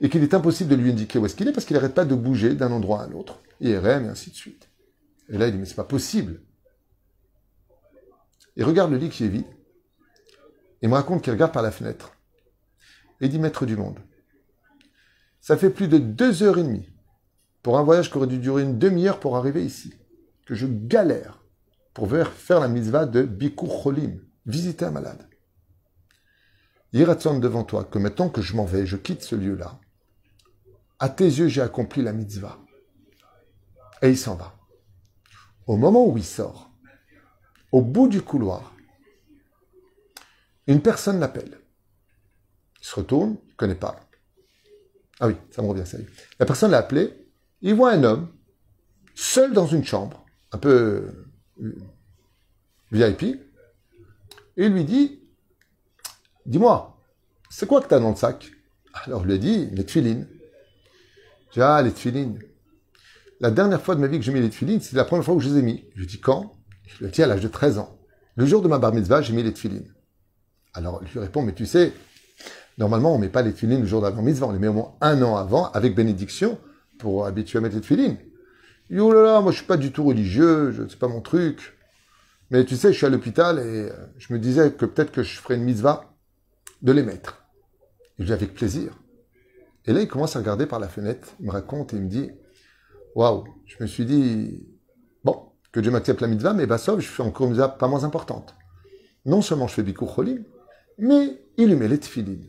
Et 0.00 0.08
qu'il 0.08 0.22
est 0.24 0.34
impossible 0.34 0.70
de 0.70 0.76
lui 0.76 0.90
indiquer 0.90 1.18
où 1.20 1.26
est-ce 1.26 1.36
qu'il 1.36 1.46
est 1.46 1.52
parce 1.52 1.64
qu'il 1.64 1.76
n'arrête 1.76 1.94
pas 1.94 2.04
de 2.04 2.14
bouger 2.16 2.54
d'un 2.54 2.72
endroit 2.72 3.02
à 3.02 3.06
l'autre, 3.06 3.40
IRM 3.60 4.06
et 4.06 4.08
ainsi 4.08 4.30
de 4.30 4.36
suite. 4.36 4.68
Et 5.28 5.38
là, 5.38 5.46
il 5.46 5.52
dit, 5.52 5.58
mais 5.58 5.64
c'est 5.64 5.74
pas 5.74 5.84
possible. 5.84 6.40
Il 8.56 8.64
regarde 8.64 8.90
le 8.90 8.98
lit 8.98 9.10
qui 9.10 9.24
est 9.24 9.28
vide, 9.28 9.46
il 10.82 10.88
me 10.88 10.94
raconte 10.94 11.22
qu'il 11.22 11.32
regarde 11.32 11.52
par 11.52 11.62
la 11.62 11.70
fenêtre. 11.70 12.14
Et 13.20 13.28
dit 13.28 13.38
Maître 13.38 13.64
du 13.64 13.76
monde. 13.76 14.00
Ça 15.40 15.56
fait 15.56 15.70
plus 15.70 15.88
de 15.88 15.98
deux 15.98 16.42
heures 16.42 16.58
et 16.58 16.62
demie 16.62 16.90
pour 17.62 17.78
un 17.78 17.82
voyage 17.82 18.10
qui 18.10 18.18
aurait 18.18 18.26
dû 18.26 18.38
durer 18.38 18.62
une 18.62 18.78
demi-heure 18.78 19.18
pour 19.18 19.36
arriver 19.36 19.64
ici. 19.64 19.94
Que 20.46 20.54
je 20.54 20.66
galère 20.66 21.42
pour 21.94 22.10
faire 22.10 22.60
la 22.60 22.68
mitzvah 22.68 23.06
de 23.06 23.22
Bikur 23.22 23.82
Cholim, 23.82 24.20
visiter 24.46 24.84
un 24.84 24.90
malade. 24.90 25.26
Yiratson 26.92 27.38
devant 27.38 27.64
toi 27.64 27.84
que 27.84 27.98
maintenant 27.98 28.28
que 28.28 28.42
je 28.42 28.54
m'en 28.54 28.64
vais, 28.64 28.84
je 28.84 28.96
quitte 28.96 29.22
ce 29.22 29.36
lieu-là. 29.36 29.80
À 30.98 31.08
tes 31.08 31.24
yeux, 31.24 31.48
j'ai 31.48 31.62
accompli 31.62 32.02
la 32.02 32.12
mitzvah. 32.12 32.63
Et 34.02 34.10
il 34.10 34.18
s'en 34.18 34.34
va. 34.34 34.56
Au 35.66 35.76
moment 35.76 36.06
où 36.06 36.16
il 36.16 36.24
sort, 36.24 36.70
au 37.72 37.80
bout 37.80 38.08
du 38.08 38.22
couloir, 38.22 38.74
une 40.66 40.80
personne 40.82 41.20
l'appelle. 41.20 41.58
Il 42.80 42.86
se 42.86 42.94
retourne, 42.96 43.36
il 43.46 43.50
ne 43.50 43.56
connaît 43.56 43.74
pas. 43.74 44.00
Ah 45.20 45.28
oui, 45.28 45.36
ça 45.50 45.62
me 45.62 45.68
revient, 45.68 45.86
ça 45.86 45.98
y. 45.98 46.06
La 46.38 46.46
personne 46.46 46.70
l'a 46.70 46.78
appelé, 46.78 47.12
il 47.62 47.74
voit 47.74 47.92
un 47.92 48.04
homme, 48.04 48.32
seul 49.14 49.52
dans 49.52 49.66
une 49.66 49.84
chambre, 49.84 50.24
un 50.52 50.58
peu 50.58 51.14
euh, 51.62 51.76
VIP, 52.90 53.22
et 54.56 54.66
il 54.66 54.72
lui 54.72 54.84
dit, 54.84 55.20
dis-moi, 56.46 57.02
c'est 57.50 57.66
quoi 57.66 57.80
que 57.80 57.88
tu 57.88 57.94
as 57.94 58.00
dans 58.00 58.10
le 58.10 58.16
sac? 58.16 58.50
Alors 59.04 59.22
je 59.22 59.28
lui 59.28 59.38
dit, 59.38 59.66
les 59.66 59.84
tefilines. 59.84 60.28
Ah, 61.56 61.82
les 61.82 61.92
tefilines. 61.92 62.40
La 63.44 63.50
dernière 63.50 63.82
fois 63.82 63.94
de 63.94 64.00
ma 64.00 64.06
vie 64.06 64.18
que 64.18 64.24
j'ai 64.24 64.32
mis 64.32 64.40
les 64.40 64.48
tefilines, 64.48 64.80
c'est 64.80 64.96
la 64.96 65.04
première 65.04 65.22
fois 65.22 65.34
où 65.34 65.38
je 65.38 65.50
les 65.50 65.58
ai 65.58 65.62
mis. 65.62 65.84
Je 65.96 66.06
dis, 66.06 66.18
quand? 66.18 66.54
Je 66.86 67.04
ai 67.04 67.10
dit, 67.10 67.22
à 67.22 67.26
l'âge 67.26 67.42
de 67.42 67.48
13 67.48 67.76
ans. 67.76 67.98
Le 68.36 68.46
jour 68.46 68.62
de 68.62 68.68
ma 68.68 68.78
bar 68.78 68.94
mitzvah, 68.94 69.20
j'ai 69.20 69.34
mis 69.34 69.42
les 69.42 69.52
tefilines. 69.52 69.92
Alors, 70.72 71.02
je 71.04 71.12
lui 71.12 71.20
réponds, 71.20 71.42
mais 71.42 71.52
tu 71.52 71.66
sais, 71.66 71.92
normalement, 72.78 73.12
on 73.12 73.18
ne 73.18 73.24
met 73.24 73.28
pas 73.28 73.42
les 73.42 73.52
filines 73.52 73.82
le 73.82 73.86
jour 73.86 74.00
d'avant 74.00 74.22
mitzvah, 74.22 74.46
on 74.46 74.52
les 74.52 74.58
met 74.58 74.68
au 74.68 74.72
moins 74.72 74.94
un 75.02 75.20
an 75.20 75.36
avant, 75.36 75.70
avec 75.72 75.94
bénédiction, 75.94 76.58
pour 76.98 77.26
habituer 77.26 77.58
à 77.58 77.60
mettre 77.60 77.76
les 77.76 77.82
filines. 77.82 78.16
Il 78.88 78.96
dit, 78.96 79.00
oh 79.02 79.12
là 79.12 79.22
là, 79.22 79.40
moi 79.42 79.52
je 79.52 79.58
suis 79.58 79.66
pas 79.66 79.76
du 79.76 79.92
tout 79.92 80.04
religieux, 80.04 80.72
je 80.72 80.88
c'est 80.88 80.98
pas 80.98 81.08
mon 81.08 81.20
truc. 81.20 81.76
Mais 82.48 82.64
tu 82.64 82.76
sais, 82.76 82.94
je 82.94 82.96
suis 82.96 83.04
à 83.04 83.10
l'hôpital 83.10 83.58
et 83.58 83.90
euh, 83.90 84.06
je 84.16 84.32
me 84.32 84.38
disais 84.38 84.72
que 84.72 84.86
peut-être 84.86 85.12
que 85.12 85.22
je 85.22 85.38
ferais 85.38 85.56
une 85.56 85.64
mitzvah 85.64 86.14
de 86.80 86.92
les 86.92 87.02
mettre. 87.02 87.44
Il 88.18 88.24
dit 88.24 88.32
avec 88.32 88.54
plaisir. 88.54 88.98
Et 89.84 89.92
là, 89.92 90.00
il 90.00 90.08
commence 90.08 90.34
à 90.34 90.38
regarder 90.38 90.64
par 90.64 90.78
la 90.78 90.88
fenêtre, 90.88 91.28
il 91.40 91.46
me 91.46 91.50
raconte 91.50 91.92
et 91.92 91.98
il 91.98 92.04
me 92.04 92.08
dit, 92.08 92.30
waouh, 93.14 93.44
je 93.66 93.76
me 93.80 93.86
suis 93.86 94.04
dit, 94.04 94.66
bon, 95.24 95.52
que 95.72 95.80
Dieu 95.80 95.90
m'accepte 95.90 96.20
la 96.20 96.28
mitzvah, 96.28 96.52
mais 96.52 96.66
sauf, 96.78 97.00
je 97.00 97.06
fais 97.06 97.22
encore 97.22 97.46
une 97.46 97.52
mitzvah 97.52 97.68
pas 97.68 97.88
moins 97.88 98.04
importante. 98.04 98.54
Non 99.24 99.42
seulement 99.42 99.66
je 99.66 99.74
fais 99.74 99.82
bikur 99.82 100.14
cholim, 100.14 100.44
mais 100.98 101.40
il 101.56 101.68
lui 101.68 101.76
met 101.76 101.88
les 101.88 101.98
tefilines. 101.98 102.46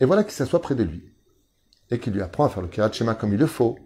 Et 0.00 0.04
voilà 0.04 0.24
qu'il 0.24 0.32
s'assoit 0.32 0.60
près 0.60 0.74
de 0.74 0.82
lui. 0.82 1.12
Et 1.90 1.98
qu'il 1.98 2.12
lui 2.12 2.22
apprend 2.22 2.44
à 2.44 2.48
faire 2.48 2.62
le 2.62 2.68
kirat 2.68 2.92
shema 2.92 3.14
comme 3.14 3.32
il 3.32 3.38
le 3.38 3.46
faut. 3.46 3.78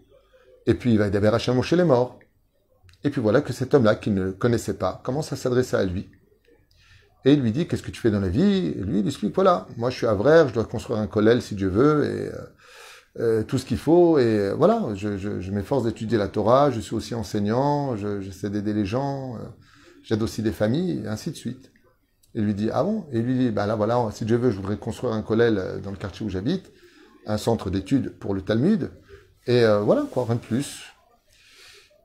Et 0.66 0.74
puis 0.74 0.92
il 0.92 0.98
va 0.98 1.08
aider 1.08 1.18
Hachem 1.18 1.60
chez 1.62 1.76
les 1.76 1.84
morts. 1.84 2.18
Et 3.02 3.10
puis 3.10 3.20
voilà 3.20 3.40
que 3.40 3.52
cet 3.52 3.74
homme-là, 3.74 3.94
qu'il 3.96 4.14
ne 4.14 4.30
connaissait 4.30 4.74
pas, 4.74 5.00
commence 5.04 5.32
à 5.32 5.36
s'adresser 5.36 5.76
à 5.76 5.84
lui. 5.84 6.10
Et 7.24 7.34
il 7.34 7.40
lui 7.40 7.52
dit, 7.52 7.66
qu'est-ce 7.66 7.82
que 7.82 7.90
tu 7.90 8.00
fais 8.00 8.10
dans 8.10 8.20
la 8.20 8.28
vie? 8.28 8.68
Et 8.68 8.82
lui, 8.82 9.00
il 9.00 9.06
explique, 9.06 9.34
voilà, 9.34 9.66
moi 9.76 9.90
je 9.90 9.96
suis 9.96 10.06
à 10.06 10.14
Vrère, 10.14 10.48
je 10.48 10.54
dois 10.54 10.64
construire 10.64 11.00
un 11.00 11.06
collèle 11.06 11.42
si 11.42 11.54
Dieu 11.54 11.68
veut, 11.68 12.04
et 12.04 12.28
euh, 12.28 12.46
euh, 13.18 13.42
tout 13.42 13.58
ce 13.58 13.64
qu'il 13.64 13.78
faut. 13.78 14.18
Et 14.18 14.24
euh, 14.24 14.54
voilà, 14.54 14.88
je, 14.94 15.50
m'efforce 15.50 15.84
d'étudier 15.84 16.18
la 16.18 16.28
Torah, 16.28 16.70
je 16.70 16.80
suis 16.80 16.94
aussi 16.94 17.14
enseignant, 17.14 17.96
j'essaie 17.96 18.50
d'aider 18.50 18.72
les 18.72 18.86
gens, 18.86 19.38
j'aide 20.02 20.22
aussi 20.22 20.42
des 20.42 20.52
familles, 20.52 21.02
et 21.04 21.08
ainsi 21.08 21.30
de 21.30 21.36
suite. 21.36 21.70
Il 22.34 22.44
lui 22.44 22.54
dit, 22.54 22.70
ah 22.72 22.84
bon? 22.84 23.06
Et 23.12 23.20
lui 23.20 23.36
dit, 23.36 23.50
bah 23.50 23.66
là 23.66 23.74
voilà, 23.74 24.08
si 24.12 24.24
Dieu 24.24 24.36
veut, 24.36 24.50
je 24.50 24.56
voudrais 24.56 24.76
construire 24.76 25.12
un 25.12 25.22
collèle 25.22 25.58
euh, 25.58 25.78
dans 25.80 25.90
le 25.90 25.96
quartier 25.96 26.24
où 26.24 26.28
j'habite, 26.28 26.72
un 27.26 27.38
centre 27.38 27.70
d'études 27.70 28.16
pour 28.18 28.34
le 28.34 28.42
Talmud, 28.42 28.90
et 29.46 29.64
euh, 29.64 29.80
voilà, 29.80 30.06
quoi, 30.10 30.24
rien 30.24 30.36
de 30.36 30.40
plus. 30.40 30.84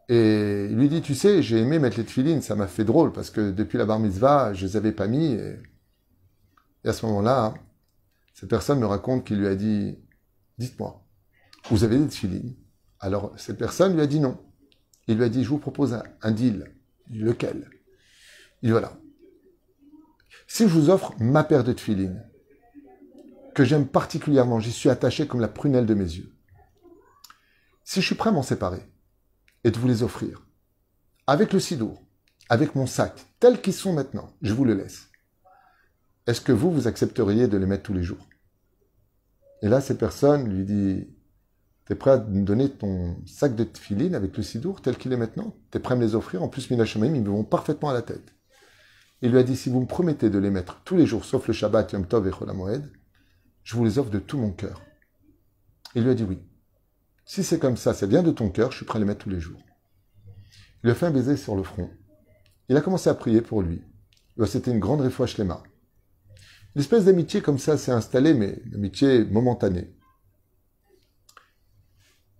Et 0.09 0.67
il 0.69 0.77
lui 0.77 0.89
dit, 0.89 1.01
tu 1.01 1.15
sais, 1.15 1.41
j'ai 1.43 1.59
aimé 1.59 1.79
mettre 1.79 1.97
les 1.97 2.05
tefilines, 2.05 2.41
ça 2.41 2.55
m'a 2.55 2.67
fait 2.67 2.83
drôle, 2.83 3.11
parce 3.11 3.29
que 3.29 3.51
depuis 3.51 3.77
la 3.77 3.85
bar 3.85 3.99
mitzvah, 3.99 4.53
je 4.53 4.65
les 4.65 4.77
avais 4.77 4.91
pas 4.91 5.07
mis, 5.07 5.33
et, 5.33 5.59
à 6.85 6.93
ce 6.93 7.05
moment-là, 7.05 7.53
cette 8.33 8.49
personne 8.49 8.79
me 8.79 8.85
raconte 8.85 9.25
qu'il 9.25 9.39
lui 9.39 9.47
a 9.47 9.55
dit, 9.55 9.97
dites-moi, 10.57 11.03
vous 11.69 11.83
avez 11.83 11.97
des 11.97 12.07
tefilines 12.07 12.55
Alors, 12.99 13.33
cette 13.37 13.57
personne 13.57 13.93
lui 13.93 14.01
a 14.01 14.07
dit 14.07 14.19
non. 14.19 14.37
Il 15.07 15.17
lui 15.17 15.23
a 15.23 15.29
dit, 15.29 15.43
je 15.43 15.49
vous 15.49 15.57
propose 15.57 15.99
un, 16.21 16.31
deal. 16.31 16.71
Lequel? 17.11 17.69
Il 18.61 18.67
dit, 18.67 18.71
voilà. 18.71 18.97
Si 20.47 20.63
je 20.63 20.73
vous 20.73 20.89
offre 20.89 21.13
ma 21.19 21.43
paire 21.43 21.63
de 21.63 21.73
tefilines, 21.73 22.23
que 23.53 23.63
j'aime 23.63 23.87
particulièrement, 23.87 24.59
j'y 24.59 24.71
suis 24.71 24.89
attaché 24.89 25.27
comme 25.27 25.41
la 25.41 25.47
prunelle 25.47 25.85
de 25.85 25.93
mes 25.93 26.03
yeux. 26.03 26.31
Si 27.83 28.01
je 28.01 28.05
suis 28.05 28.15
prêt 28.15 28.29
à 28.29 28.33
m'en 28.33 28.43
séparer 28.43 28.81
et 29.63 29.71
de 29.71 29.77
vous 29.77 29.87
les 29.87 30.03
offrir, 30.03 30.45
avec 31.27 31.53
le 31.53 31.59
sidour, 31.59 32.03
avec 32.49 32.75
mon 32.75 32.85
sac, 32.85 33.25
tels 33.39 33.61
qu'ils 33.61 33.73
sont 33.73 33.93
maintenant, 33.93 34.29
je 34.41 34.53
vous 34.53 34.65
le 34.65 34.73
laisse. 34.73 35.09
Est-ce 36.27 36.41
que 36.41 36.51
vous, 36.51 36.71
vous 36.71 36.87
accepteriez 36.87 37.47
de 37.47 37.57
les 37.57 37.65
mettre 37.65 37.83
tous 37.83 37.93
les 37.93 38.03
jours? 38.03 38.27
Et 39.61 39.69
là, 39.69 39.81
ces 39.81 39.97
personnes 39.97 40.49
lui 40.49 40.65
dit, 40.65 41.07
t'es 41.85 41.95
prêt 41.95 42.11
à 42.11 42.17
me 42.17 42.43
donner 42.43 42.69
ton 42.69 43.17
sac 43.25 43.55
de 43.55 43.63
tefilines 43.63 44.15
avec 44.15 44.35
le 44.37 44.43
sidour 44.43 44.81
tel 44.81 44.97
qu'il 44.97 45.13
est 45.13 45.17
maintenant? 45.17 45.55
T'es 45.71 45.79
prêt 45.79 45.93
à 45.93 45.97
me 45.97 46.03
les 46.03 46.15
offrir? 46.15 46.43
En 46.43 46.49
plus, 46.49 46.69
Minachamaim, 46.69 47.15
ils 47.15 47.21
me 47.21 47.29
vont 47.29 47.43
parfaitement 47.43 47.89
à 47.89 47.93
la 47.93 48.01
tête. 48.01 48.33
Il 49.21 49.31
lui 49.31 49.39
a 49.39 49.43
dit, 49.43 49.55
si 49.55 49.69
vous 49.69 49.81
me 49.81 49.87
promettez 49.87 50.29
de 50.29 50.37
les 50.37 50.51
mettre 50.51 50.81
tous 50.83 50.97
les 50.97 51.05
jours, 51.05 51.25
sauf 51.25 51.47
le 51.47 51.53
Shabbat, 51.53 51.93
Yom 51.93 52.05
Tov 52.05 52.27
et 52.27 52.31
Chol 52.31 52.51
je 53.63 53.75
vous 53.75 53.83
les 53.83 53.97
offre 53.97 54.11
de 54.11 54.19
tout 54.19 54.37
mon 54.37 54.51
cœur. 54.51 54.81
Il 55.95 56.03
lui 56.03 56.11
a 56.11 56.13
dit 56.13 56.23
oui. 56.23 56.39
Si 57.25 57.43
c'est 57.43 57.57
comme 57.57 57.77
ça, 57.77 57.95
c'est 57.95 58.05
bien 58.05 58.21
de 58.21 58.29
ton 58.29 58.51
cœur, 58.51 58.71
je 58.71 58.77
suis 58.77 58.85
prêt 58.85 58.97
à 58.97 58.99
les 58.99 59.05
mettre 59.05 59.23
tous 59.23 59.31
les 59.31 59.39
jours. 59.39 59.59
Il 60.83 60.87
lui 60.87 60.91
a 60.91 60.95
fait 60.95 61.07
un 61.07 61.11
baiser 61.11 61.35
sur 61.35 61.55
le 61.55 61.63
front. 61.63 61.89
Il 62.69 62.77
a 62.77 62.81
commencé 62.81 63.09
à 63.09 63.15
prier 63.15 63.41
pour 63.41 63.63
lui. 63.63 63.81
C'était 64.45 64.69
une 64.69 64.79
grande 64.79 65.01
réfoua 65.01 65.25
Une 66.75 66.81
espèce 66.81 67.05
d'amitié 67.05 67.41
comme 67.41 67.57
ça 67.57 67.77
s'est 67.77 67.91
installée, 67.91 68.33
mais 68.33 68.59
une 68.65 68.75
amitié 68.75 69.23
momentanée. 69.23 69.93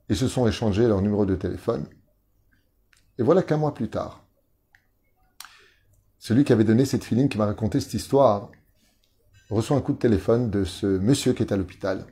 Ils 0.10 0.18
se 0.18 0.28
sont 0.28 0.46
échangés 0.46 0.88
leur 0.88 1.02
numéro 1.02 1.26
de 1.26 1.36
téléphone. 1.36 1.88
Et 3.18 3.24
voilà 3.24 3.44
qu'un 3.44 3.58
mois 3.58 3.74
plus 3.74 3.90
tard, 3.90 4.26
celui 6.20 6.44
qui 6.44 6.52
avait 6.52 6.66
donné 6.66 6.84
cette 6.86 7.06
feeling 7.06 7.30
qui 7.30 7.38
m'a 7.38 7.46
raconté 7.46 7.80
cette 7.80 7.94
histoire, 7.94 8.52
reçoit 9.50 9.78
un 9.78 9.82
coup 9.82 9.94
de 9.94 10.00
téléphone 10.00 10.50
de 10.50 10.66
ce 10.66 10.86
monsieur 10.86 11.32
qui 11.34 11.44
est 11.44 11.54
à 11.54 11.58
l'hôpital. 11.58 12.06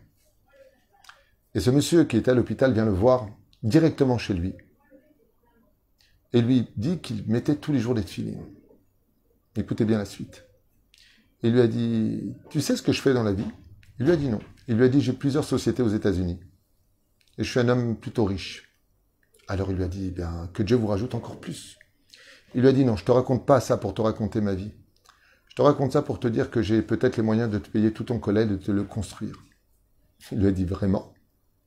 Et 1.56 1.60
ce 1.60 1.72
monsieur 1.72 2.06
qui 2.06 2.16
est 2.16 2.30
à 2.30 2.34
l'hôpital 2.34 2.74
vient 2.74 2.86
le 2.86 2.92
voir 2.92 3.28
directement 3.64 4.18
chez 4.18 4.34
lui. 4.34 4.54
Et 6.32 6.42
lui 6.42 6.70
dit 6.78 7.00
qu'il 7.00 7.28
mettait 7.28 7.58
tous 7.58 7.74
les 7.74 7.80
jours 7.80 7.96
des 7.96 8.04
filines. 8.04 8.46
Écoutez 9.56 9.84
bien 9.84 9.98
la 9.98 10.06
suite. 10.06 10.46
Il 11.44 11.52
lui 11.52 11.62
a 11.62 11.68
dit, 11.68 12.34
tu 12.50 12.62
sais 12.62 12.78
ce 12.78 12.82
que 12.82 12.94
je 12.94 13.02
fais 13.02 13.14
dans 13.14 13.24
la 13.24 13.34
vie? 13.34 13.46
Il 14.00 14.06
lui 14.06 14.14
a 14.14 14.16
dit 14.16 14.30
non. 14.30 14.40
Il 14.70 14.78
lui 14.78 14.86
a 14.86 14.90
dit, 14.90 15.02
j'ai 15.02 15.12
plusieurs 15.12 15.44
sociétés 15.44 15.84
aux 15.84 15.90
États-Unis. 15.90 16.40
Et 17.38 17.44
je 17.44 17.50
suis 17.50 17.60
un 17.60 17.68
homme 17.68 17.98
plutôt 17.98 18.24
riche. 18.24 18.74
Alors 19.50 19.70
il 19.70 19.76
lui 19.76 19.84
a 19.84 19.90
dit, 19.90 20.08
eh 20.08 20.12
bien, 20.12 20.50
que 20.54 20.64
Dieu 20.64 20.78
vous 20.78 20.88
rajoute 20.88 21.16
encore 21.16 21.40
plus. 21.40 21.78
Il 22.56 22.62
lui 22.62 22.70
a 22.70 22.72
dit, 22.72 22.86
non, 22.86 22.96
je 22.96 23.04
te 23.04 23.12
raconte 23.12 23.46
pas 23.46 23.60
ça 23.60 23.78
pour 23.78 23.94
te 23.94 24.02
raconter 24.02 24.40
ma 24.40 24.56
vie. 24.56 24.72
Je 25.48 25.56
te 25.56 25.62
raconte 25.62 25.92
ça 25.92 26.02
pour 26.02 26.20
te 26.20 26.28
dire 26.28 26.50
que 26.50 26.62
j'ai 26.62 26.82
peut-être 26.82 27.18
les 27.18 27.24
moyens 27.24 27.52
de 27.52 27.58
te 27.58 27.70
payer 27.70 27.92
tout 27.92 28.06
ton 28.06 28.20
collègue, 28.20 28.50
de 28.50 28.56
te 28.56 28.72
le 28.72 28.84
construire. 28.84 29.44
Il 30.32 30.40
lui 30.40 30.48
a 30.48 30.52
dit 30.52 30.66
vraiment? 30.66 31.14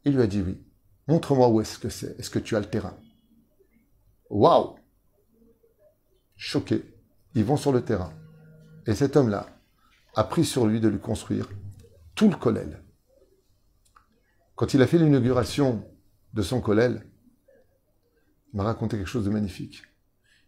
Il 0.04 0.14
lui 0.14 0.22
a 0.22 0.26
dit 0.26 0.40
oui. 0.40 0.58
Montre-moi 1.06 1.48
où 1.48 1.60
est-ce 1.60 1.78
que 1.78 1.90
c'est. 1.90 2.18
Est-ce 2.18 2.30
que 2.30 2.38
tu 2.38 2.56
as 2.56 2.60
le 2.60 2.66
terrain? 2.66 2.98
Waouh 4.30 4.76
Choqué, 6.36 6.82
ils 7.34 7.44
vont 7.44 7.56
sur 7.56 7.72
le 7.72 7.82
terrain. 7.82 8.12
Et 8.86 8.94
cet 8.94 9.16
homme-là 9.16 9.55
a 10.16 10.24
pris 10.24 10.44
sur 10.44 10.66
lui 10.66 10.80
de 10.80 10.88
lui 10.88 10.98
construire 10.98 11.48
tout 12.14 12.28
le 12.28 12.36
collèle. 12.36 12.82
Quand 14.56 14.72
il 14.72 14.80
a 14.80 14.86
fait 14.86 14.98
l'inauguration 14.98 15.84
de 16.32 16.42
son 16.42 16.62
collèle, 16.62 17.06
il 18.52 18.56
m'a 18.56 18.64
raconté 18.64 18.96
quelque 18.96 19.06
chose 19.06 19.26
de 19.26 19.30
magnifique. 19.30 19.82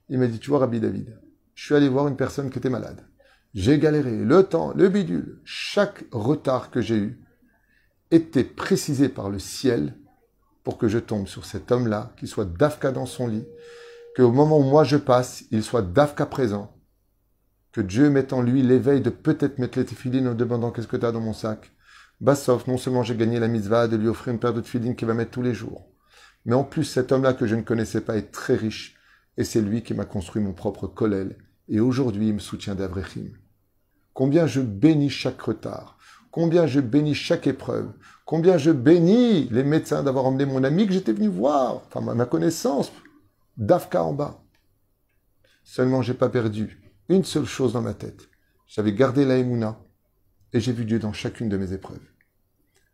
Il 0.08 0.18
m'a 0.18 0.26
dit, 0.26 0.38
tu 0.38 0.48
vois, 0.48 0.60
Rabbi 0.60 0.80
David, 0.80 1.20
je 1.54 1.66
suis 1.66 1.74
allé 1.74 1.88
voir 1.88 2.08
une 2.08 2.16
personne 2.16 2.50
qui 2.50 2.58
était 2.58 2.70
malade. 2.70 3.06
J'ai 3.52 3.78
galéré, 3.78 4.16
le 4.16 4.42
temps, 4.42 4.72
le 4.74 4.88
bidule, 4.88 5.40
chaque 5.44 6.04
retard 6.12 6.70
que 6.70 6.80
j'ai 6.80 6.96
eu 6.96 7.20
était 8.10 8.44
précisé 8.44 9.10
par 9.10 9.28
le 9.28 9.38
ciel 9.38 9.98
pour 10.64 10.78
que 10.78 10.88
je 10.88 10.98
tombe 10.98 11.26
sur 11.26 11.44
cet 11.44 11.70
homme-là, 11.70 12.14
qu'il 12.16 12.28
soit 12.28 12.46
d'Afka 12.46 12.90
dans 12.90 13.06
son 13.06 13.26
lit, 13.26 13.46
qu'au 14.16 14.32
moment 14.32 14.58
où 14.58 14.62
moi 14.62 14.84
je 14.84 14.96
passe, 14.96 15.44
il 15.50 15.62
soit 15.62 15.82
d'Afka 15.82 16.24
présent, 16.24 16.77
que 17.78 17.82
Dieu 17.84 18.10
mette 18.10 18.32
en 18.32 18.42
lui 18.42 18.62
l'éveil 18.62 19.00
de 19.00 19.08
peut-être 19.08 19.60
mettre 19.60 19.78
les 19.78 19.84
téfilines 19.84 20.26
en 20.26 20.34
demandant 20.34 20.72
qu'est-ce 20.72 20.88
que 20.88 20.96
tu 20.96 21.06
as 21.06 21.12
dans 21.12 21.20
mon 21.20 21.32
sac. 21.32 21.70
Bassof, 22.20 22.66
non 22.66 22.76
seulement 22.76 23.04
j'ai 23.04 23.14
gagné 23.14 23.38
la 23.38 23.46
mitzvah 23.46 23.86
de 23.86 23.96
lui 23.96 24.08
offrir 24.08 24.32
une 24.34 24.40
paire 24.40 24.52
de 24.52 24.60
téfilines 24.60 24.96
qu'il 24.96 25.06
va 25.06 25.14
mettre 25.14 25.30
tous 25.30 25.42
les 25.42 25.54
jours, 25.54 25.88
mais 26.44 26.56
en 26.56 26.64
plus 26.64 26.82
cet 26.82 27.12
homme-là 27.12 27.34
que 27.34 27.46
je 27.46 27.54
ne 27.54 27.62
connaissais 27.62 28.00
pas 28.00 28.16
est 28.16 28.32
très 28.32 28.56
riche, 28.56 28.96
et 29.36 29.44
c'est 29.44 29.60
lui 29.60 29.84
qui 29.84 29.94
m'a 29.94 30.06
construit 30.06 30.42
mon 30.42 30.54
propre 30.54 30.88
kollel, 30.88 31.36
et 31.68 31.78
aujourd'hui 31.78 32.26
il 32.26 32.34
me 32.34 32.40
soutient 32.40 32.74
d'Avrechim. 32.74 33.30
Combien 34.12 34.48
je 34.48 34.60
bénis 34.60 35.08
chaque 35.08 35.40
retard, 35.40 35.98
combien 36.32 36.66
je 36.66 36.80
bénis 36.80 37.14
chaque 37.14 37.46
épreuve, 37.46 37.92
combien 38.24 38.58
je 38.58 38.72
bénis 38.72 39.48
les 39.52 39.62
médecins 39.62 40.02
d'avoir 40.02 40.26
emmené 40.26 40.46
mon 40.46 40.64
ami 40.64 40.88
que 40.88 40.94
j'étais 40.94 41.12
venu 41.12 41.28
voir, 41.28 41.82
enfin 41.86 42.00
ma 42.00 42.26
connaissance, 42.26 42.90
d'Afka 43.56 44.02
en 44.02 44.14
bas. 44.14 44.42
Seulement 45.62 46.02
j'ai 46.02 46.14
pas 46.14 46.28
perdu 46.28 46.87
une 47.08 47.24
seule 47.24 47.46
chose 47.46 47.72
dans 47.72 47.82
ma 47.82 47.94
tête. 47.94 48.28
J'avais 48.66 48.92
gardé 48.92 49.24
la 49.24 49.38
Emouna 49.38 49.80
et 50.52 50.60
j'ai 50.60 50.72
vu 50.72 50.84
Dieu 50.84 50.98
dans 50.98 51.12
chacune 51.12 51.48
de 51.48 51.56
mes 51.56 51.72
épreuves. 51.72 52.06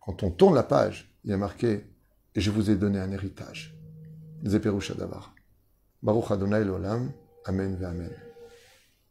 Quand 0.01 0.23
on 0.23 0.31
tourne 0.31 0.55
la 0.55 0.63
page, 0.63 1.13
il 1.25 1.31
y 1.31 1.35
a 1.35 1.37
marqué 1.37 1.85
je 2.37 2.51
vous 2.51 2.71
ai 2.71 2.77
donné 2.77 2.99
un 2.99 3.13
héritage. 3.13 3.77
Zeperu 4.45 4.81
Shadavar. 4.81 5.35
Baruch 6.03 6.31
Adonai 6.31 6.65
Amen 7.47 7.77
ve 7.77 7.85
Amen. 7.85 8.34